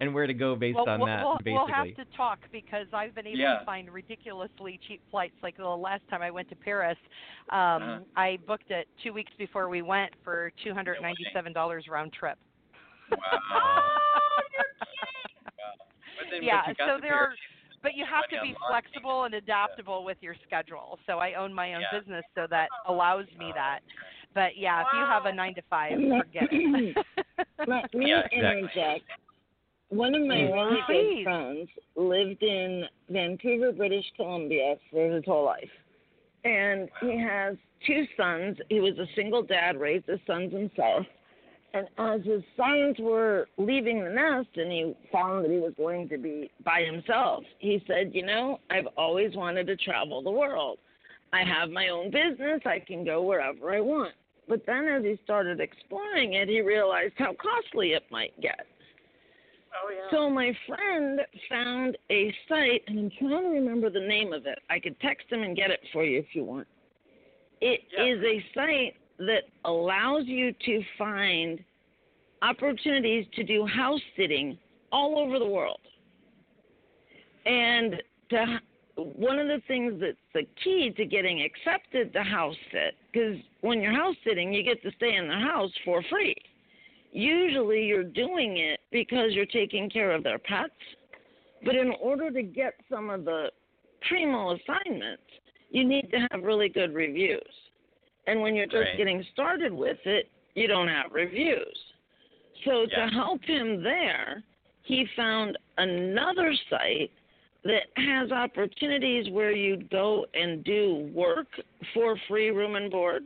[0.00, 1.24] and where to go based well, on we'll, that.
[1.24, 1.52] we'll, basically.
[1.54, 3.58] we'll have to talk because I've been able Yeah.
[3.58, 5.34] to find ridiculously cheap flights.
[5.42, 6.96] Like the last time I went to Paris,
[7.50, 7.98] um, Uh-huh.
[8.16, 12.38] I booked it two weeks before we went for two hundred ninety-seven dollars round trip.
[13.10, 13.18] Wow.
[16.18, 17.34] But then yeah, once you got so to there are,
[17.82, 20.98] but you have to be flexible and adaptable with your schedule.
[21.06, 22.00] So I own my own Yeah.
[22.00, 23.80] business, so that allows me that.
[24.34, 26.96] But yeah, if you have a nine to five, forget it.
[27.66, 28.38] Let me Yeah, exactly.
[28.38, 29.04] interject.
[29.90, 30.52] One of my Mm.
[30.52, 31.14] really Please.
[31.14, 35.70] good friends lived in Vancouver, British Columbia for his whole life.
[36.44, 38.58] And he has two sons.
[38.68, 41.06] He was a single dad, raised his sons himself.
[41.74, 46.08] And as his sons were leaving the nest and he found that he was going
[46.08, 50.78] to be by himself, he said, You know, I've always wanted to travel the world.
[51.32, 54.14] I have my own business, I can go wherever I want.
[54.48, 58.66] But then as he started exploring it, he realized how costly it might get.
[59.74, 60.10] Oh yeah.
[60.10, 64.58] So my friend found a site, and I'm trying to remember the name of it.
[64.70, 66.66] I could text him and get it for you if you want.
[67.60, 68.28] It is Yeah.
[68.28, 71.62] a site that allows you to find
[72.40, 74.58] opportunities to do house sitting
[74.92, 75.80] all over the world.
[77.44, 78.60] And to,
[78.98, 83.80] one of the things that's the key to getting accepted to house sit, because when
[83.80, 86.34] you're house sitting, you get to stay in the house for free.
[87.12, 90.72] Usually you're doing it because you're taking care of their pets.
[91.64, 93.50] But in order to get some of the
[94.08, 95.22] primo assignments,
[95.70, 97.40] you need to have really good reviews.
[98.26, 98.96] And when you're just Right.
[98.96, 101.92] getting started with it, you don't have reviews.
[102.64, 103.06] So Yeah.
[103.06, 104.42] to help him there,
[104.82, 107.12] he found another site
[107.68, 111.46] that has opportunities where you'd go and do work
[111.92, 113.24] for free room and board.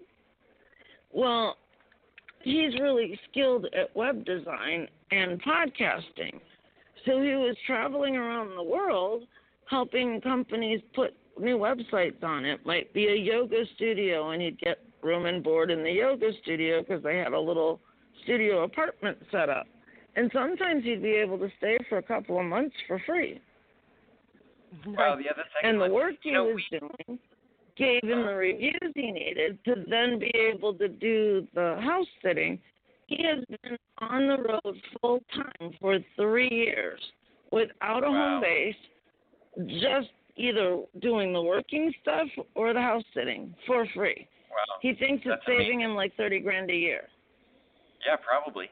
[1.13, 1.57] Well,
[2.43, 6.41] he's really skilled at web design and podcasting.
[7.07, 9.23] So he was traveling around the world
[9.67, 12.67] helping companies put new websites on it.
[12.67, 16.81] Might be a yoga studio, and he'd get room and board in the yoga studio
[16.83, 17.81] because they had a little
[18.25, 19.67] studio apartment set up.
[20.17, 23.41] And sometimes he'd be able to stay for a couple of months for free.
[24.87, 27.19] Well, the other second And the work he know, was we, doing
[27.77, 32.59] gave him the reviews he needed to then be able to do the house sitting.
[33.07, 37.01] He has been on the road full time for three years
[37.51, 38.41] without a Wow.
[38.41, 38.77] home base,
[39.81, 44.27] just either doing the working stuff or the house sitting for free.
[44.51, 44.57] wow.
[44.81, 45.81] He thinks it's saving amazing.
[45.81, 47.09] him like thirty grand a year.
[48.07, 48.71] Yeah, probably.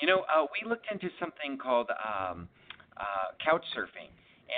[0.00, 2.48] You know, uh, we looked into something called um,
[2.96, 4.08] uh, couch surfing,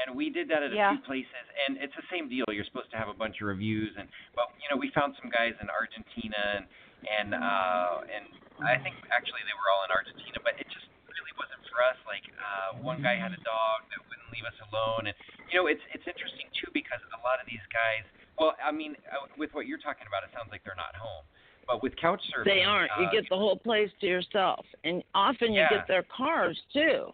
[0.02, 0.92] and we did that at a Yeah.
[0.96, 2.44] few places, and it's the same deal.
[2.50, 5.30] You're supposed to have a bunch of reviews, and but you know, we found some
[5.30, 6.66] guys in Argentina, and
[7.04, 8.24] and uh, and
[8.64, 11.98] I think actually they were all in Argentina, but it just really wasn't for us.
[12.08, 15.16] Like uh, one guy had a dog that wouldn't leave us alone, and
[15.50, 18.04] you know, it's it's interesting too because a lot of these guys.
[18.34, 21.22] Well, I mean, uh, with what you're talking about, it sounds like they're not home.
[21.70, 22.90] But with couch surfing, They aren't.
[23.00, 25.70] You uh, get the whole place to yourself, and often you Yeah.
[25.70, 27.08] get their cars too.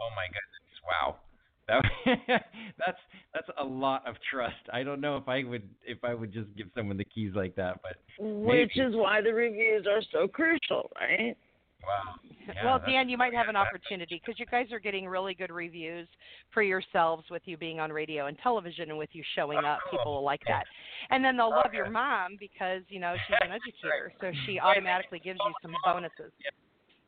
[0.00, 0.74] Oh my goodness!
[0.82, 1.20] Wow,
[1.70, 1.82] that
[2.78, 2.98] that's
[3.34, 4.56] that's a lot of trust.
[4.72, 7.54] I don't know if I would if I would just give someone the keys like
[7.56, 8.88] that, but Which Maybe.
[8.88, 11.36] is why the reviews are so crucial, right?
[11.82, 12.14] wow.
[12.46, 15.50] Yeah, well, Dan, you might have an opportunity because you guys are getting really good
[15.52, 16.08] reviews
[16.52, 19.78] for yourselves with you being on radio and television and with you showing Oh, up.
[19.88, 19.98] cool.
[19.98, 20.64] People will like that.
[21.10, 24.12] And then they'll love your mom because, you know, she's an educator.
[24.20, 26.32] So she automatically gives you some bonuses.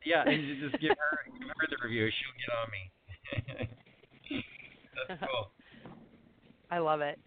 [0.05, 2.09] Yeah, and you just give her give her the review.
[2.09, 3.92] She'll get on me.
[5.07, 5.49] That's cool.
[6.71, 7.19] I love it.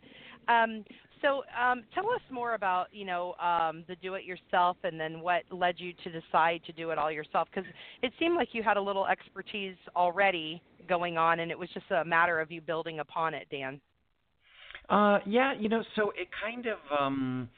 [0.48, 0.84] Um,
[1.22, 5.20] so um, tell us more about you know um, the do it yourself and then
[5.20, 7.68] what led you to decide to do it all yourself because
[8.02, 11.90] it seemed like you had a little expertise already going on and it was just
[11.90, 13.80] a matter of you building upon it, Dan.
[14.88, 17.48] Uh, yeah, you know, so it kind of um,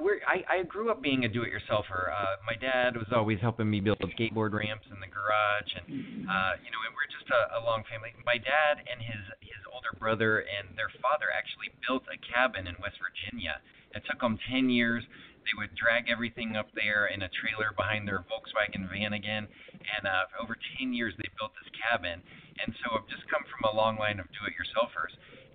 [0.00, 2.12] we're I I grew up being a do-it-yourselfer.
[2.12, 5.86] Uh, my dad was always helping me build skateboard ramps in the garage, and
[6.28, 8.12] uh, you know, and we're just a, a long family.
[8.24, 12.74] My dad and his his older brother and their father actually built a cabin in
[12.80, 13.60] West Virginia.
[13.94, 15.04] It took them ten years.
[15.48, 20.04] They would drag everything up there in a trailer behind their Volkswagen van again, and
[20.04, 22.20] uh, for over ten years they built this cabin.
[22.58, 25.14] And so I've just come from a long line of do-it-yourselfers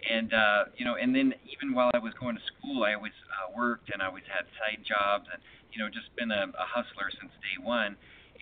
[0.10, 3.16] and uh you know and then even while i was going to school i always
[3.40, 6.68] uh, worked and i always had side jobs and you know just been a, a
[6.68, 7.96] hustler since day one.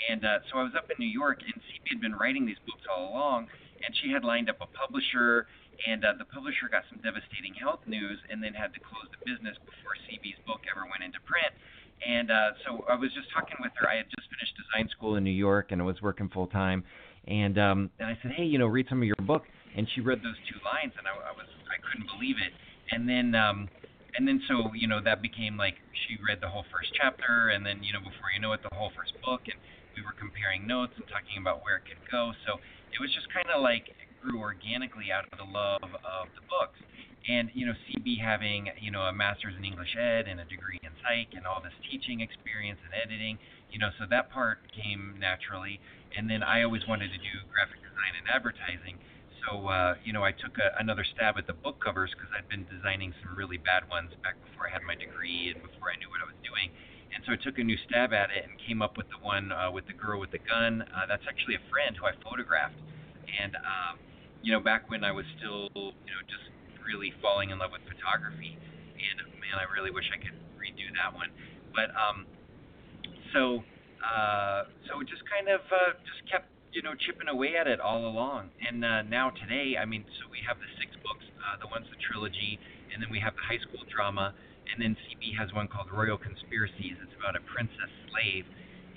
[0.10, 2.62] And uh so i was up in new york and cb had been writing these
[2.66, 3.48] books all along
[3.86, 5.46] and she had lined up a publisher
[5.86, 9.22] and uh, the publisher got some devastating health news and then had to close the
[9.26, 11.54] business before cb's book ever went into print.
[12.02, 13.86] And uh so i was just talking with her.
[13.86, 16.84] I had just finished design school in new york and i was working full time
[17.28, 19.46] and um and i said hey you know read some of your book
[19.76, 22.52] and she read those two lines and I, I was I couldn't believe it.
[22.92, 23.70] And then um
[24.18, 27.66] and then so you know that became like she read the whole first chapter and
[27.66, 29.56] then you know before you know it the whole first book and
[29.96, 32.32] we were comparing notes and talking about where it could go.
[32.48, 32.64] So
[32.96, 36.44] it was just kind of like it grew organically out of the love of the
[36.48, 36.80] books.
[37.30, 40.80] And you know CB having you know a master's in English Ed and a degree
[40.84, 43.40] in psych and all this teaching experience and editing
[43.72, 45.80] you know so that part came naturally.
[46.12, 49.00] And then I always wanted to do graphic design and advertising
[49.46, 52.48] so uh, you know, I took a, another stab at the book covers because I'd
[52.50, 55.98] been designing some really bad ones back before I had my degree and before I
[55.98, 56.70] knew what I was doing.
[57.14, 59.52] And so I took a new stab at it and came up with the one
[59.52, 60.84] uh, with the girl with the gun.
[60.94, 62.80] Uh, that's actually a friend who I photographed.
[63.28, 64.00] And um,
[64.42, 66.48] you know, back when I was still, you know, just
[66.86, 68.58] really falling in love with photography.
[68.96, 71.30] And man, I really wish I could redo that one.
[71.76, 72.26] But um,
[73.34, 73.64] so
[74.02, 77.80] uh, so it just kind of uh, just kept you know, chipping away at it
[77.80, 78.50] all along.
[78.64, 81.24] And uh, now today, I mean, so we have the six books.
[81.44, 82.60] Uh, the one's the trilogy,
[82.94, 84.34] and then we have the high school drama,
[84.72, 86.96] and then CB has one called Royal Conspiracies.
[87.04, 88.48] It's about a princess slave,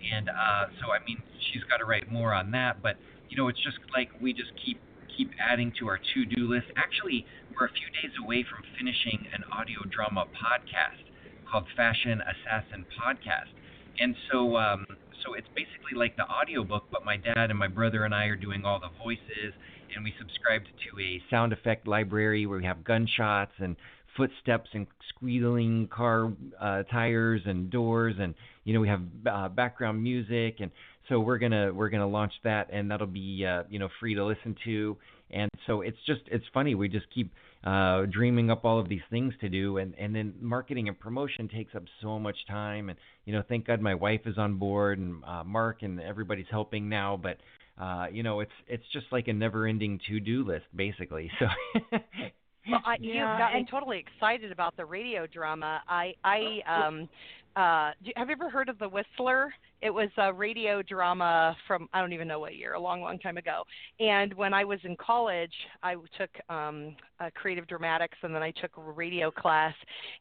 [0.07, 1.19] and uh, so I mean,
[1.51, 2.79] she's got to write more on that.
[2.79, 2.95] But
[3.29, 4.79] you know, it's just like we just keep
[5.19, 6.71] keep adding to our to-do list.
[6.79, 11.03] Actually, we're a few days away from finishing an audio drama podcast
[11.51, 13.51] called Fashion Assassin Podcast,
[13.99, 14.57] and so.
[14.57, 14.87] Um,
[15.25, 18.37] so it's basically like the audiobook, but my dad and my brother and I are
[18.37, 19.55] doing all the voices,
[19.95, 23.77] and we subscribed to a sound effect library where we have gunshots and
[24.17, 28.35] footsteps and squealing car uh, tires and doors, and
[28.65, 30.71] you know we have uh, background music, and
[31.09, 34.25] so we're gonna we're gonna launch that, and that'll be uh, you know free to
[34.25, 34.97] listen to,
[35.31, 37.33] and so it's just it's funny we just keep
[37.65, 41.49] uh, dreaming up all of these things to do, and and then marketing and promotion
[41.49, 44.99] takes up so much time, and you know thank God my wife is on board,
[44.99, 47.39] and uh, Mark and everybody's helping now, but
[47.83, 51.31] uh, you know it's it's just like a never-ending to-do list basically.
[51.39, 51.47] So.
[52.71, 55.83] Well, I, you've Yeah, got me and- totally excited about the radio drama.
[55.89, 57.09] I, I, um,
[57.57, 59.53] uh, do, have you ever heard of The Whistler?
[59.85, 63.19] It was a radio drama from I don't even know what year, a long, long
[63.19, 63.65] time ago.
[64.01, 68.51] And when I was in college, I took um, uh, creative dramatics, and then I
[68.51, 69.75] took a radio class,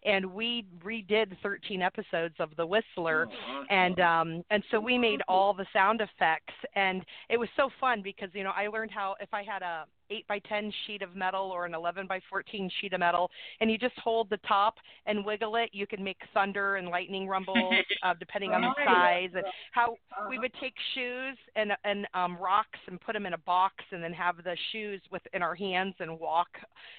[0.03, 3.29] and we redid 13 episodes of The Whistler,
[3.69, 8.01] and um, and so we made all the sound effects, and it was so fun
[8.01, 11.15] because you know I learned how if I had a 8 by 10 sheet of
[11.15, 14.75] metal or an 11 by 14 sheet of metal, and you just hold the top
[15.05, 17.73] and wiggle it, you can make thunder and lightning rumbles
[18.03, 19.29] uh, depending on the size.
[19.33, 19.95] And how
[20.29, 24.03] we would take shoes and and um, rocks and put them in a box, and
[24.03, 26.49] then have the shoes within our hands and walk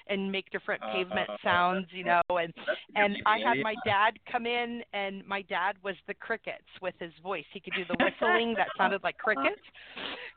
[0.07, 2.21] and make different pavement sounds, you know.
[2.29, 2.53] And
[2.95, 7.11] and I had my dad come in, and my dad was the crickets with his
[7.23, 7.45] voice.
[7.53, 9.61] He could do the whistling that sounded like crickets,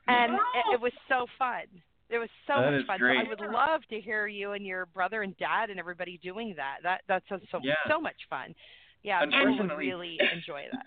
[0.07, 1.64] and it, it was so fun.
[2.11, 2.99] It was so That much fun.
[2.99, 3.19] great.
[3.27, 6.55] So I would love to hear you and your brother and dad and everybody doing
[6.57, 6.79] that.
[6.83, 7.75] That that sounds so Yeah.
[7.87, 8.55] so much fun.
[9.03, 10.87] Yeah, people would really enjoy that.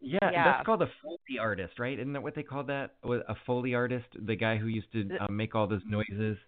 [0.00, 0.44] Yeah, Yeah.
[0.44, 1.98] that's called a Foley artist, right?
[1.98, 2.94] Isn't that what they call that?
[3.04, 6.38] A Foley artist, the guy who used to uh, make all those noises.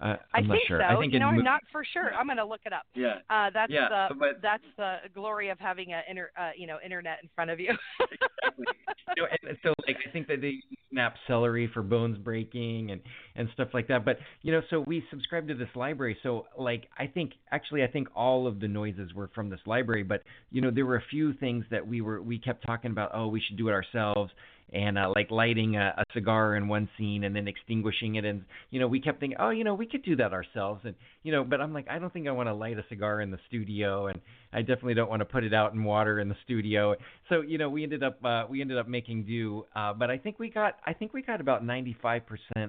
[0.00, 0.80] Uh, I I'm not think sure.
[0.80, 0.84] so.
[0.96, 2.12] I think you in know, I'm mo- not for sure.
[2.14, 2.84] I'm going to look it up.
[2.94, 3.14] Yeah.
[3.30, 6.78] Uh, that's Yeah, the but- that's the glory of having a inter, uh, you know
[6.84, 7.72] internet in front of you.
[8.00, 13.00] you know, and so like I think that they snap celery for bones breaking and
[13.34, 14.04] and stuff like that.
[14.04, 16.16] But you know, so we subscribed to this library.
[16.22, 20.02] So like I think actually I think all of the noises were from this library.
[20.02, 23.10] But you know, there were a few things that we were we kept talking about.
[23.14, 24.32] Oh, we should do it ourselves.
[24.72, 28.44] And uh, like lighting a, a cigar in one scene and then extinguishing it, and
[28.70, 31.30] you know we kept thinking, oh, you know we could do that ourselves, and you
[31.30, 33.38] know, but I'm like, I don't think I want to light a cigar in the
[33.48, 34.20] studio, and
[34.52, 36.96] I definitely don't want to put it out in water in the studio.
[37.28, 39.64] So you know, we ended up uh, we ended up making do.
[39.74, 42.22] Uh, but I think we got I think we got about 95%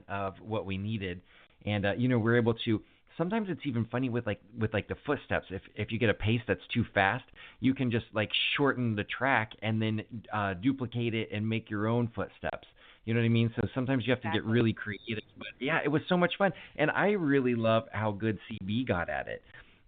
[0.08, 1.22] of what we needed,
[1.66, 2.82] and uh, you know, we're able to.
[3.18, 5.48] Sometimes it's even funny with like with like the footsteps.
[5.50, 7.26] If if you get a pace that's too fast,
[7.60, 10.04] you can just like shorten the track and then
[10.34, 12.68] uh, duplicate it and make your own footsteps.
[13.06, 13.54] You know what I mean?
[13.56, 15.24] So sometimes you have to get really creative.
[15.38, 19.10] But yeah, it was so much fun, and I really love how good CB got
[19.10, 19.42] at it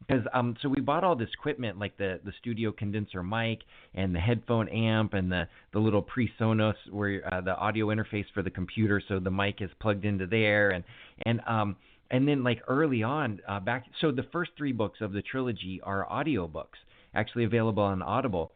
[0.07, 3.59] because um so we bought all this equipment like the the studio condenser mic
[3.95, 8.41] and the headphone amp and the the little PreSonus where uh, the audio interface for
[8.41, 10.83] the computer so the mic is plugged into there and
[11.25, 11.75] and um
[12.11, 15.79] and then like early on uh, back so the first three books of the trilogy
[15.83, 16.79] are audio books
[17.13, 18.51] actually available on Audible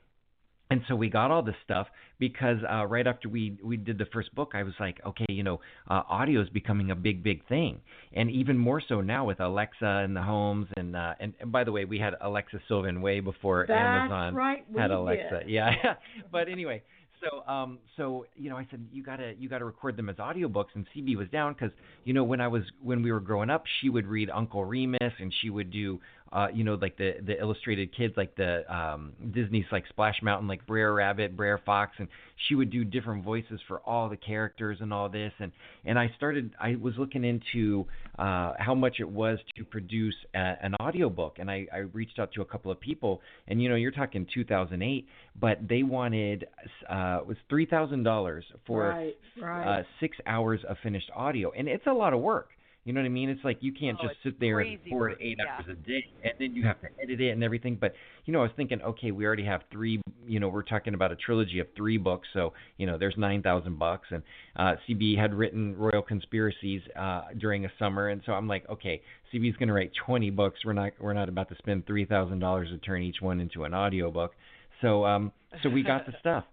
[0.73, 1.87] and so we got all this stuff
[2.17, 5.43] because uh, right after we we did the first book, I was like, okay, you
[5.43, 7.79] know, uh, audio is becoming a big, big thing,
[8.11, 10.67] and even more so now with Alexa and the homes.
[10.75, 14.33] And uh, and, and by the way, we had Alexa Sylvan way before That's Amazon
[14.33, 15.41] right, had Alexa.
[15.41, 15.49] did.
[15.49, 15.69] Yeah,
[16.31, 16.81] but anyway,
[17.23, 20.75] so um so you know I said you gotta you gotta record them as audiobooks.
[20.75, 21.71] And CB was down because
[22.03, 25.13] you know when I was when we were growing up she would read Uncle Remus
[25.19, 25.99] and she would do
[26.33, 30.47] uh you know like the the illustrated kids like the um Disney's like Splash Mountain
[30.47, 32.07] like Brer Rabbit Brer Fox and
[32.47, 35.31] she would do different voices for all the characters and all this.
[35.39, 35.51] And
[35.85, 37.85] and I started I was looking into
[38.17, 41.37] uh how much it was to produce a, an audiobook.
[41.39, 44.27] And I I reached out to a couple of people and you know you're talking
[44.33, 45.07] 2008
[45.39, 46.45] but they wanted
[46.89, 49.79] uh it was three thousand dollars for right, right.
[49.79, 51.51] uh six hours of finished audio.
[51.51, 52.49] And it's a lot of work
[52.85, 53.29] you know what I mean?
[53.29, 55.53] It's like you can't Oh, just sit there and record eight yeah.
[55.55, 57.77] hours a day, and then you have to edit it and everything.
[57.79, 57.93] But
[58.25, 60.01] you know, I was thinking, okay, we already have three.
[60.25, 63.41] You know, we're talking about a trilogy of three books, so you know, there's nine
[63.41, 64.07] thousand bucks.
[64.11, 64.23] And
[64.55, 69.01] uh, CB had written Royal Conspiracies uh, during a summer, and so I'm like, okay,
[69.33, 70.59] CB's going to write twenty books.
[70.65, 73.63] We're not we're not about to spend three thousand dollars to turn each one into
[73.63, 74.33] an audio book.
[74.81, 75.31] So um,
[75.61, 76.43] so we got the stuff.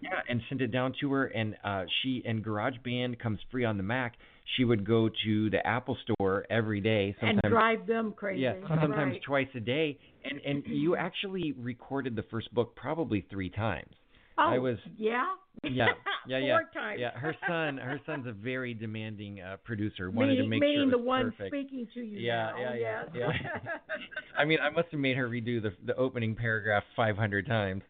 [0.00, 3.78] Yeah, and sent it down to her, and uh, she and GarageBand comes free on
[3.78, 4.14] the Mac.
[4.56, 8.42] She would go to the Apple Store every day, sometimes and drive them crazy.
[8.42, 9.22] yeah, sometimes right.
[9.22, 9.98] twice a day.
[10.24, 13.92] And and you actually recorded the first book probably three times.
[14.38, 15.24] oh, I was yeah.
[15.64, 15.86] yeah
[16.26, 17.00] yeah yeah Four times.
[17.00, 17.10] yeah.
[17.12, 20.10] Her son her son's a very demanding uh, producer.
[20.10, 21.50] Wanted meaning, to make meaning sure the one perfect.
[21.50, 22.58] speaking to you Yeah, now.
[22.58, 23.30] yeah, yeah, yes.
[23.42, 23.70] yeah.
[24.38, 27.82] I mean, I must have made her redo the the opening paragraph 500 times.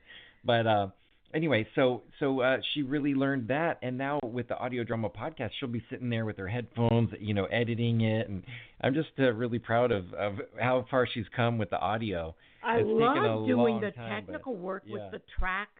[0.45, 0.89] But uh
[1.35, 5.51] anyway, so so uh she really learned that and now with the audio drama podcast,
[5.59, 8.45] she'll be sitting there with her headphones, you know, editing it and
[8.81, 12.35] I'm just uh, really proud of of how far she's come with the audio.
[12.63, 14.95] I It's taken a love doing the time, but, technical work yeah.
[14.95, 15.71] with the tracks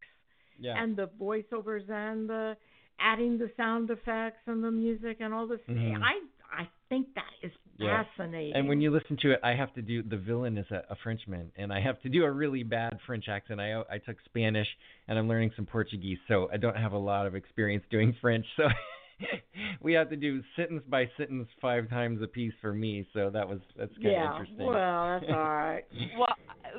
[0.59, 0.75] Yeah.
[0.83, 2.57] and the voiceovers and the
[3.01, 5.61] adding the sound effects and the music and all this.
[5.69, 6.03] Mhm.
[6.03, 6.21] I
[6.63, 8.05] I think that is Yeah.
[8.05, 8.55] fascinating.
[8.57, 10.97] And when you listen to it, I have to do the villain is a, a
[11.03, 13.61] Frenchman, and I have to do a really bad French accent.
[13.61, 14.67] I I took Spanish,
[15.07, 18.47] and I'm learning some Portuguese, so I don't have a lot of experience doing French.
[18.57, 18.65] So
[19.83, 23.07] we have to do sentence by sentence five times a piece for me.
[23.13, 24.67] So that was that's kind yeah, of interesting.
[24.67, 25.85] well, that's all right.
[26.19, 26.37] well,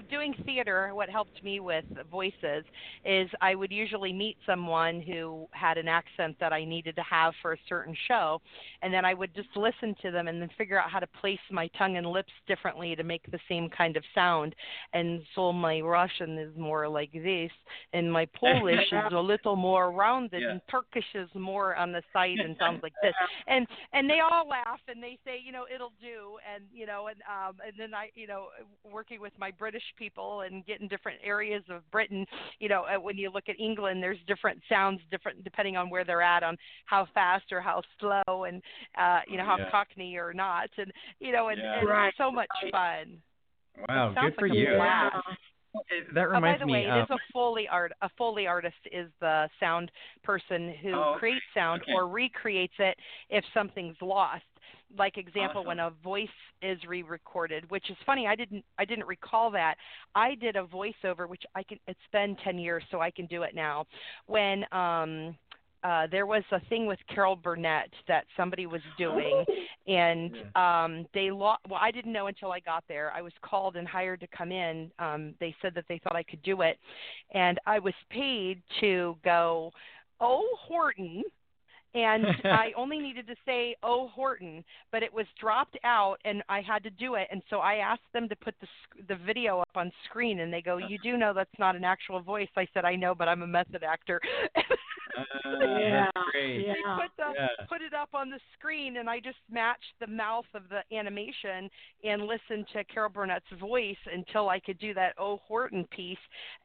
[0.09, 2.63] doing theater, what helped me with voices
[3.05, 7.33] is I would usually meet someone who had an accent that I needed to have
[7.41, 8.41] for a certain show,
[8.81, 11.39] and then I would just listen to them and then figure out how to place
[11.51, 14.55] my tongue and lips differently to make the same kind of sound.
[14.93, 17.51] And so my Russian is more like this,
[17.93, 20.51] and my Polish is a little more rounded, Yeah.
[20.51, 23.13] and Turkish is more on the side and sounds like this.
[23.47, 27.07] And and they all laugh and they say, you know, it'll do, and you know,
[27.07, 28.47] and um, and then I, you know,
[28.91, 32.25] working with my British people and getting different areas of Britain,
[32.59, 36.03] you know, uh, when you look at England, there's different sounds, different depending on where
[36.03, 38.61] they're at, on how fast or how slow, and
[38.97, 39.71] uh, you know, how Yeah.
[39.71, 41.79] Cockney or not, and you know, and, Yeah.
[41.79, 43.21] and Right, so much fun.
[43.87, 44.75] wow, good for like a you.
[44.75, 45.15] blast.
[46.13, 46.71] That reminds Oh, by the me.
[46.73, 47.91] way, it um, is a Foley art.
[48.01, 49.91] A Foley artist is the sound
[50.23, 51.19] person who Oh, okay.
[51.19, 51.93] creates sound Okay.
[51.93, 52.97] or recreates it
[53.29, 54.43] if something's lost.
[54.97, 55.67] Like example, Awesome.
[55.67, 56.27] when a voice
[56.61, 58.25] is re-recorded, which is funny.
[58.27, 59.75] I didn't I didn't recall that.
[60.15, 61.79] I did a voiceover, which I can.
[61.87, 63.85] It's been ten years, so I can do it now.
[64.25, 65.37] When um
[65.83, 69.45] uh, there was a thing with Carol Burnett that somebody was doing,
[69.87, 71.61] and um, they lost.
[71.69, 73.11] Well, I didn't know until I got there.
[73.15, 74.91] I was called and hired to come in.
[74.99, 76.77] Um, they said that they thought I could do it,
[77.33, 79.71] and I was paid to go.
[80.19, 81.23] Oh, Horton.
[81.95, 86.61] And I only needed to say "Oh Horton," but it was dropped out, and I
[86.61, 87.27] had to do it.
[87.31, 90.53] And so I asked them to put the sc- the video up on screen, and
[90.53, 93.27] they go, "You do know that's not an actual voice." I said, "I know, but
[93.27, 94.21] I'm a method actor."
[95.17, 95.23] uh,
[95.65, 96.65] Yeah, great.
[96.65, 96.73] yeah.
[96.73, 97.47] they put the Yeah.
[97.67, 101.69] put it up on the screen and I just matched the mouth of the animation
[102.03, 106.17] and listened to Carol Burnett's voice until I could do that Oh Horton piece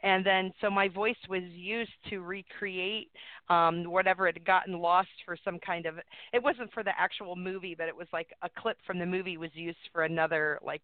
[0.02, 3.10] and then so my voice was used to recreate
[3.48, 5.96] um whatever had gotten lost for some kind of
[6.32, 9.36] it wasn't for the actual movie but it was like a clip from the movie
[9.36, 10.82] was used for another like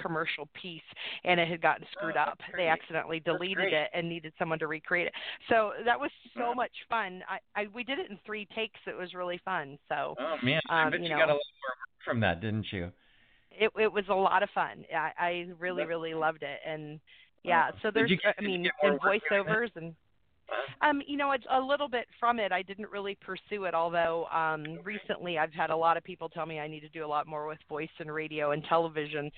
[0.00, 0.80] commercial piece
[1.24, 2.38] and it had gotten screwed Oh, up.
[2.56, 5.12] They accidentally deleted it and needed someone to recreate it.
[5.48, 7.22] So that was so much fun.
[7.28, 8.80] I, I we did it in three takes.
[8.86, 9.78] It was really fun.
[9.88, 11.18] So Oh man, I Um, bet you know.
[11.18, 11.74] got a lot more
[12.04, 12.92] from that, didn't you?
[13.50, 14.84] it it was a lot of fun.
[14.94, 17.00] I, I really really loved it and
[17.44, 17.70] yeah.
[17.82, 19.46] So there's I mean get more in work doing that?
[19.46, 19.94] voiceovers and?
[20.82, 22.52] Um, you know, it's a little bit from it.
[22.52, 26.46] I didn't really pursue it, although um, recently I've had a lot of people tell
[26.46, 29.30] me I need to do a lot more with voice and radio and television.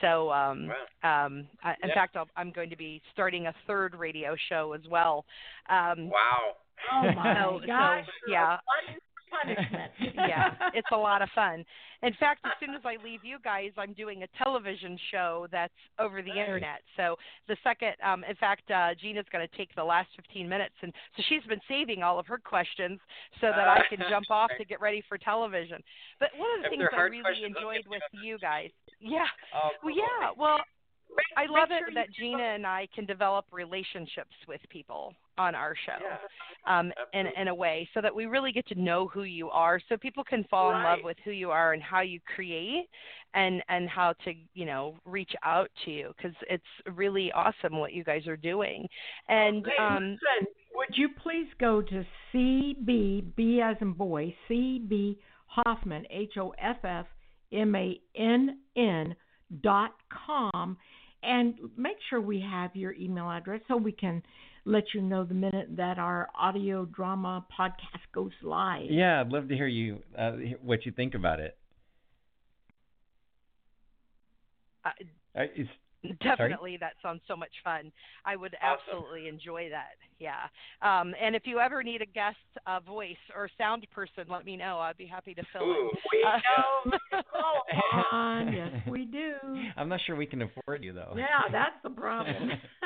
[0.00, 0.68] So, um,
[1.02, 1.26] Wow.
[1.26, 1.94] um, I, in Yeah.
[1.94, 5.24] fact, I'll, I'm going to be starting a third radio show as well.
[5.68, 6.56] Um, Wow.
[6.92, 8.04] Oh my so, gosh.
[8.06, 8.58] so yeah,
[9.30, 9.92] Punishment.
[10.14, 11.64] yeah, it's a lot of fun.
[12.02, 15.72] In fact, as soon as I leave you guys, I'm doing a television show that's
[15.98, 16.80] over the internet.
[16.96, 17.16] So
[17.48, 20.92] the second, um, in fact, uh, Gina's going to take the last 15 minutes, and
[21.16, 23.00] so she's been saving all of her questions
[23.40, 25.82] so that I can jump off to get ready for television.
[26.20, 28.70] But one of the If things I really enjoyed with you guys,
[29.00, 30.58] yeah, Oh, well, yeah, well.
[31.36, 35.74] I love sure it that Gina and I can develop relationships with people on our
[35.86, 36.78] show Yeah.
[36.78, 39.80] um, in, in a way so that we really get to know who you are
[39.88, 42.88] so people can fall in love with who you are and how you create
[43.34, 47.92] and and how to you know reach out to you because it's really awesome what
[47.92, 48.86] you guys are doing.
[49.28, 52.04] And Hey, um listen, would you please go to
[52.34, 57.06] CB, B as in boy, CB Hoffmann, H O F F
[57.52, 59.14] M A N N
[59.62, 59.92] dot
[60.26, 60.76] com,
[61.22, 64.22] and make sure we have your email address so we can
[64.64, 68.90] let you know the minute that our audio drama podcast goes live.
[68.90, 71.56] Yeah, I'd love to hear you uh, what you think about it.
[74.84, 75.40] uh,
[76.02, 77.90] it's, definitely that sounds so much fun
[78.24, 78.80] i would Awesome.
[78.98, 80.46] absolutely enjoy that yeah
[80.82, 82.36] um and if you ever need a guest
[82.66, 85.90] uh, voice or sound person let me know i'd be happy to fill in Ooh.
[86.12, 86.98] We Uh, know
[87.70, 89.32] Come on, yes we do.
[89.76, 91.14] I'm not sure we can afford you though.
[91.16, 92.50] Yeah, that's the problem.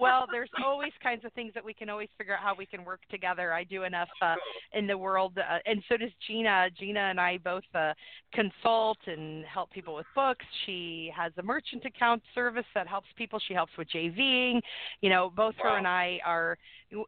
[0.00, 2.84] well, there's always kinds of things that we can always figure out how we can
[2.84, 3.52] work together.
[3.52, 4.34] I do enough uh,
[4.72, 6.68] in the world, uh, and so does Gina.
[6.78, 7.92] Gina and I both uh,
[8.32, 10.44] consult and help people with books.
[10.66, 13.40] She has a merchant account service that helps people.
[13.46, 14.60] She helps with JVing.
[15.00, 16.56] You know, both her and I are.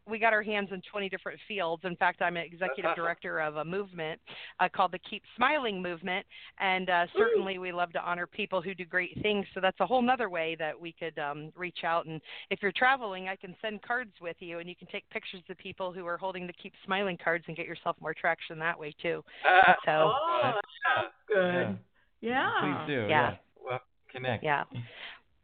[0.07, 1.83] We got our hands in 20 different fields.
[1.85, 4.21] In fact, I'm an executive director of a movement
[4.59, 6.27] uh, called the Keep Smiling Movement,
[6.59, 9.47] and uh, certainly we love to honor people who do great things.
[9.55, 12.07] So that's a whole other way that we could um, reach out.
[12.07, 12.21] And
[12.51, 15.57] if you're traveling, I can send cards with you, and you can take pictures of
[15.59, 18.95] people who are holding the Keep Smiling cards and get yourself more traction that way
[19.01, 19.23] too.
[19.49, 20.55] Uh, So Oh, that
[20.97, 21.79] sounds good.
[22.21, 22.51] Yeah.
[22.61, 23.07] Please do.
[23.09, 23.37] Yeah.
[23.65, 23.81] well,
[24.13, 24.43] Connect.
[24.45, 24.65] yeah.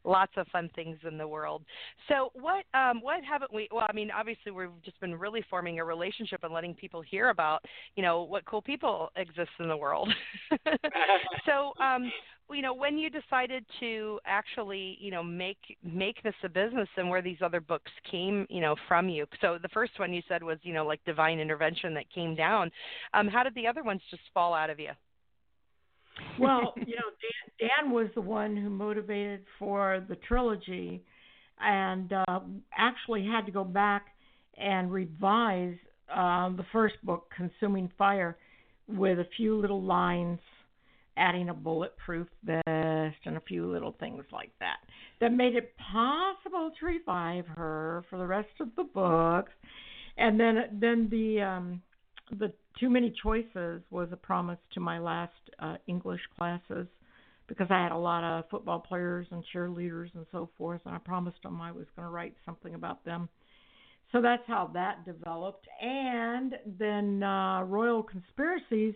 [0.06, 1.62] Lots of fun things in the world.
[2.08, 5.80] So what um what haven't we well I mean obviously we've just been really forming
[5.80, 7.64] a relationship and letting people hear about,
[7.96, 10.08] you know, what cool people exist in the world.
[11.46, 12.10] so um
[12.50, 17.08] you know when you decided to actually you know make make this a business and
[17.08, 20.42] where these other books came you know from you so the first one you said
[20.42, 22.70] was you know like divine intervention that came down
[23.14, 24.90] um how did the other ones just fall out of you
[26.38, 31.02] well, you know, Dan, Dan was the one who motivated for the trilogy,
[31.60, 32.40] and uh,
[32.76, 34.06] actually had to go back
[34.58, 35.76] and revise
[36.14, 38.36] uh, the first book, Consuming Fire,
[38.88, 40.38] with a few little lines,
[41.16, 44.76] adding a bulletproof vest and a few little things like that,
[45.20, 49.52] that made it possible to revive her for the rest of the books.
[50.18, 51.82] And then, then the um,
[52.30, 56.86] the too many choices was a promise to my last uh, English classes
[57.46, 60.98] because I had a lot of football players and cheerleaders and so forth, and I
[60.98, 63.28] promised them I was going to write something about them.
[64.12, 65.66] So that's how that developed.
[65.80, 68.94] And then uh, Royal Conspiracies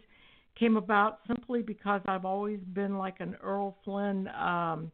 [0.59, 4.91] came about simply because I've always been like an Errol Flynn, um,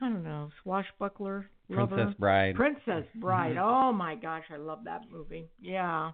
[0.00, 1.96] I don't know, swashbuckler lover.
[1.96, 2.54] Princess Bride.
[2.54, 3.56] Princess Bride.
[3.58, 5.48] Oh my gosh, I love that movie.
[5.60, 6.12] Yeah.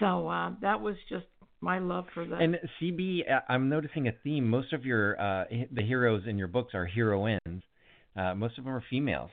[0.00, 1.26] So uh, that was just
[1.60, 2.40] my love for that.
[2.40, 4.48] And CB, uh, I'm noticing a theme.
[4.48, 7.62] Most of your uh, the heroes in your books are heroines.
[8.16, 9.30] Uh, most of them are females.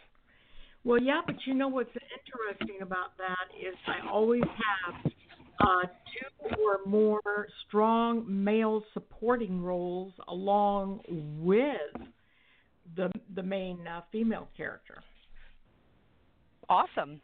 [0.84, 5.12] Well, yeah, but you know what's interesting about that is I always have
[5.60, 11.02] uh, two or more strong male supporting roles along
[11.40, 12.08] with
[12.96, 15.04] the the main uh, female character.
[16.70, 17.22] Awesome.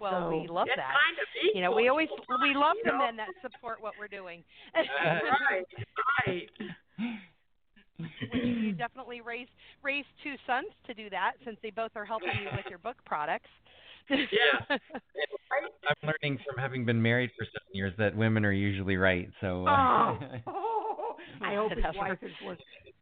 [0.00, 0.76] Well, So, we love that.
[0.76, 2.08] kind of You know, we always
[2.42, 2.98] we love you the know?
[2.98, 4.42] men that support what we're doing.
[4.74, 5.64] right,
[6.26, 6.48] right.
[7.98, 9.50] Which you definitely raised
[9.82, 12.96] raised two sons to do that since they both are helping you with your book
[13.04, 13.50] products.
[14.08, 14.16] Yeah.
[14.70, 19.28] I'm learning from having been married for seven years that women are usually right.
[19.40, 19.66] So.
[19.66, 22.94] Uh, Oh, I hope his wife is listening.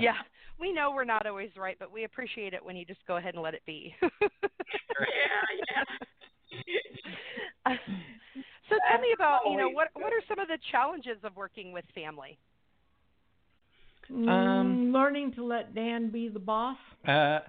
[0.00, 0.14] yeah.
[0.58, 3.34] We know we're not always right, but we appreciate it when you just go ahead
[3.34, 3.94] and let it be.
[4.02, 4.08] yeah,
[7.66, 7.76] yeah.
[8.68, 11.72] so tell me about, you know, what what are some of the challenges of working
[11.72, 12.38] with family?
[14.10, 16.78] Mm, learning to let Dan be the boss.
[17.06, 17.40] Uh,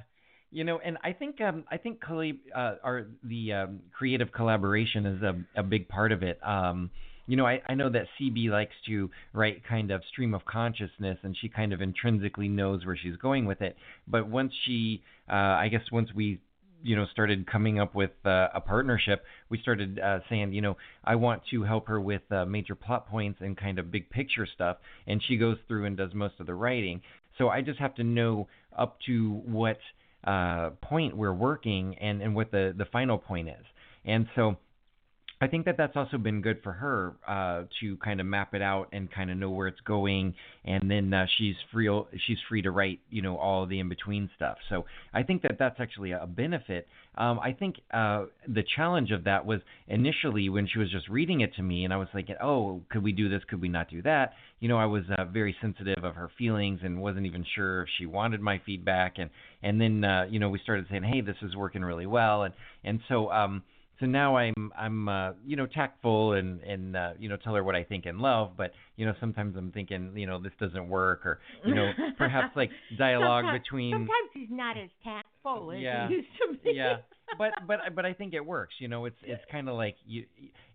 [0.52, 5.22] you know, and I think um, I think uh, our the um, creative collaboration is
[5.22, 6.40] a, a big part of it.
[6.44, 6.90] Um,
[7.28, 11.20] you know, I, I know that CB likes to write kind of stream of consciousness,
[11.24, 13.76] and she kind of intrinsically knows where she's going with it.
[14.08, 16.40] But once she, uh, I guess, once we
[16.84, 20.78] you know started coming up with uh, a partnership we started uh, saying you know
[21.04, 24.46] i want to help her with uh, major plot points and kind of big picture
[24.46, 27.02] stuff and she goes through and does most of the writing
[27.40, 28.48] so i just have to know
[28.78, 29.80] up to what
[30.24, 33.66] uh, point we're working and and what the the final point is
[34.06, 34.56] and so
[35.40, 38.62] I think that that's also been good for her uh, to kind of map it
[38.62, 40.34] out and kind of know where it's going,
[40.66, 41.88] and then uh, she's free
[42.26, 44.58] she's free to write you know all the in between stuff.
[44.70, 46.88] So I think that that's actually a benefit.
[47.16, 51.42] Um, I think uh, the challenge of that was initially when she was just reading
[51.42, 53.42] it to me, and I was like, oh, could we do this?
[53.48, 54.34] Could we not do that?
[54.60, 57.90] You know, I was uh, very sensitive of her feelings and wasn't even sure if
[58.00, 59.30] she wanted my feedback, and
[59.62, 62.56] and then uh, you know we started saying, hey, this is working really well, and
[62.84, 63.32] and so.
[63.32, 63.62] Um,
[64.00, 67.64] so now I'm I'm uh, you know tactful and and uh, you know tell her
[67.64, 70.88] what I think and love, but you know sometimes I'm thinking you know this doesn't
[70.90, 75.80] work or you know perhaps like dialogue sometimes, between Sometimes he's not as tactful as
[75.80, 76.08] Yeah.
[76.08, 76.72] he used to be.
[76.76, 76.98] yeah
[77.38, 80.26] but but but I think it works you know it's it's kind of like you